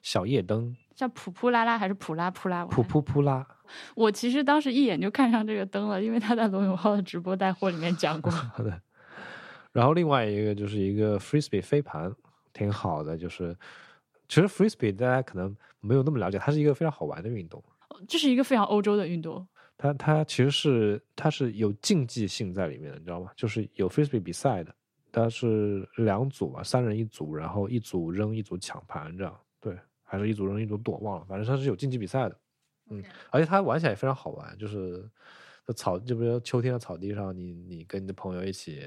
[0.00, 2.64] 小夜灯，叫普普拉拉还是普拉普拉？
[2.64, 3.46] 我噗看噗噗啦。
[3.94, 8.32] 我其实当时一眼就看上这个灯了，因为他在罗永浩的直播带货里面讲过。
[8.32, 8.80] 好的。
[9.72, 12.14] 然后另外一个就是一个 frisbee 飞盘，
[12.52, 13.16] 挺好的。
[13.16, 13.56] 就是
[14.28, 17.62] 其实 frisbee 大家可能没有那么了解，它是一个非常好玩的运动。
[18.06, 19.46] 这是一个非常欧洲的运动。
[19.76, 23.30] 它它其实是它是有竞技性在里面的，你知道吗？
[23.36, 24.74] 就是有 frisbee 比赛的，
[25.10, 32.38] 它是两组吧，三人一组，然后一组扔，一组抢盘，这样对，还是一组扔，一组躲，忘了，反正它是有竞技比赛的。
[32.90, 35.08] 嗯，而且它玩起来也非常好玩，就是
[35.66, 38.82] 在草，就比如说秋天的草地上，你你跟你的朋友一起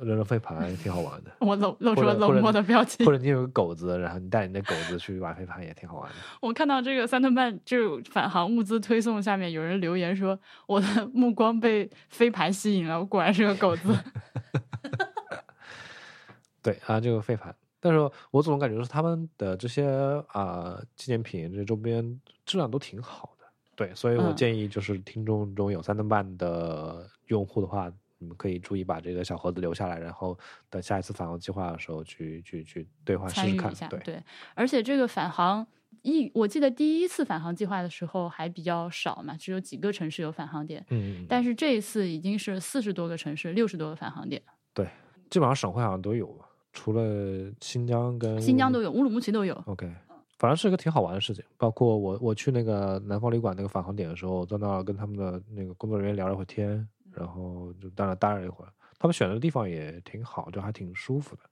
[0.00, 1.30] 扔扔飞盘，挺好玩的。
[1.40, 3.12] 我露露出了冷漠的表情或。
[3.12, 6.14] 者你有个狗子，然后你带你的狗子去玩飞盘，也挺好玩的。
[6.40, 13.94] 我看到这个三顿半就返航物资推送下面有人留言说，我的目光被飞盘吸引了，我果然是个狗子。
[16.62, 19.84] 对啊，这个飞盘，但是我总感觉是他们的这些
[20.28, 23.46] 啊、纪念品、这周边质量都挺好的。
[23.74, 27.92] 对，所以我嗯建议就是听众中有三顿半的用户的话，
[28.22, 30.38] 你们可以注意把这个小盒子留下来，然后
[30.70, 34.04] 等下一次返航计划的时候去去去兑换试试看参与一下，。
[34.04, 34.22] 对，
[34.54, 35.66] 而且这个返航
[36.02, 44.40] 一，我记得第一次返航计划的时候还比较少嘛，只有几个城市有返航点，嗯，但是这一次已经是四十多个城市，六十多个返航点，
[44.72, 44.88] 对，
[45.28, 49.54] 基本上省会好像都有吧，除了新疆跟新疆都有，乌鲁木齐都有。
[49.66, 49.92] OK，
[50.38, 51.44] 反正是一个挺好玩的事情。
[51.56, 58.72] 包括我我去那个南方旅馆那个返航点的时候，在那儿跟他们的那个工作人员聊了会天，然后就在那待了一会儿。
[58.98, 61.42] 他们选的地方也挺好，就还挺舒服的，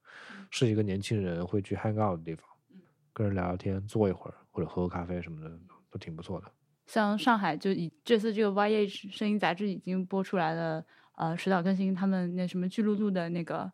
[0.51, 2.45] 是一个年轻人会去 hang out 的地方，
[3.13, 5.51] 跟人聊聊天，坐一会儿或者喝喝咖啡什么的，
[5.91, 6.47] 都挺不错的。
[6.87, 10.85] 像上海就以这次这个 YH 声音杂志已经播出来了，
[11.17, 13.71] 呃，迟早更新他们那什么巨鹿路的那个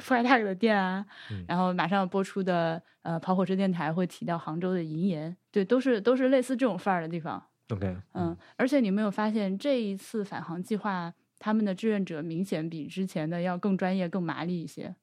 [0.00, 7.40] Freitag 的店啊，嗯然后马上播出的呃跑火车电台会提到杭州的银岩，对，都是都是类似这种范儿的地方。
[7.68, 11.12] OK，嗯，而且你没有发现这一次返航计划，
[11.42, 14.94] 他们的志愿者明显比之前的要更专业、更麻利一些。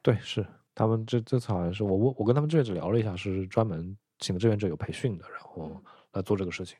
[0.00, 6.78] 对，是他们这这次好像是我我我跟他们志愿者聊了一下，是专门请的志愿者有培训的，然后来做这个事情。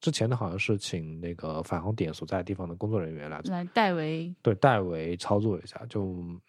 [0.00, 6.04] 之前的好像是请那个返航点所在地方的工作人员来，来代为对代为操作一下，就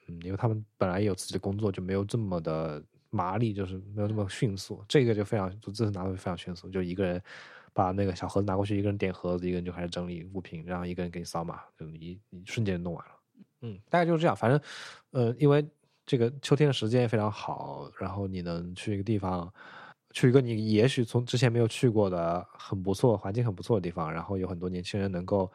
[0.07, 4.81] 嗯，因为他们本来也有自己的工作，就没有这么的麻利，就是没有这么迅速。
[4.87, 7.21] 这个就非常，就这次拿的非常迅速，就一个人
[7.75, 13.11] 把那个小盒子拿过去，一个人点盒子，一个人就开始整理物品，然后一个人给你扫码，就一一瞬间弄完了。
[13.63, 14.33] 嗯，大概就是这样。
[14.33, 14.57] 反正，
[15.11, 15.67] 呃，因为
[16.05, 19.53] 这个秋天的时间也非常好，然后你能去一个地方，
[20.11, 25.51] 去一个你也许从之前没有去过的很不错、环境很不错的地方，然后有很多年轻人能够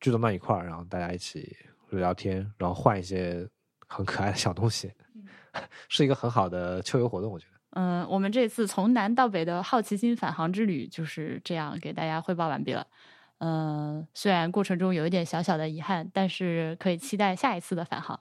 [0.00, 1.56] 聚到那一块儿，然后大家一起
[1.90, 3.48] 聊天，然后换一些
[3.86, 4.90] 很可爱的小东西，
[5.88, 7.53] 是一个很好的秋游活动，我觉得。
[7.76, 12.86] 嗯，我们这次从南到北的好奇心返航之旅就是这样给大家汇报完毕了。
[13.38, 18.18] 嗯，虽然过程中有一点小小的遗憾，但是可以期待下一次的返航。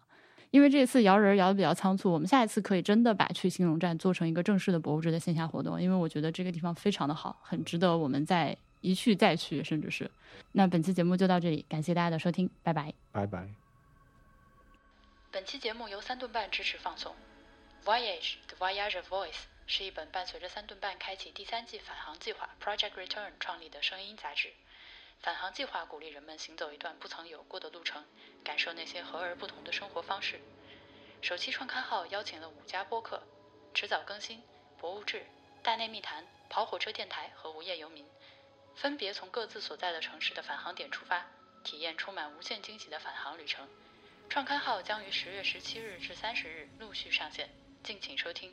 [0.49, 10.09] 因为这次摇人摇的比较仓促，我们下一次可以真的把去兴隆站做成一个正式的博物志的线下活动，因为我觉得这个地方非常的好，很值得我们再一去再去，甚至是。
[10.51, 12.93] 那本期节目就到这里，感谢大家的收听，拜拜。
[13.11, 13.47] 拜拜。
[15.31, 17.11] 本期节目由三顿半支持放送。
[17.85, 24.53] Voyage: The Voyage of Voice 是一本伴随着三顿半开启第三季返航计划 Project Return 创立的声音杂志。
[25.19, 28.05] 返航计划鼓励人们行走一段不曾有过的路程，
[28.41, 30.39] 感受那些和而不同的生活方式。
[31.21, 33.21] 首期创刊号邀请了五家播客：
[33.73, 34.41] 迟早更新、
[34.77, 35.25] 博物志、
[35.61, 38.07] 大内密谈、跑火车电台和无业游民，
[38.77, 41.25] 分别从各自所在的城市的返航点出发，
[41.65, 43.67] 体验充满无限惊喜的返航旅程。
[44.29, 47.49] 创刊号将于十月十七日至三十日陆续上线，
[47.83, 48.49] 敬请收听。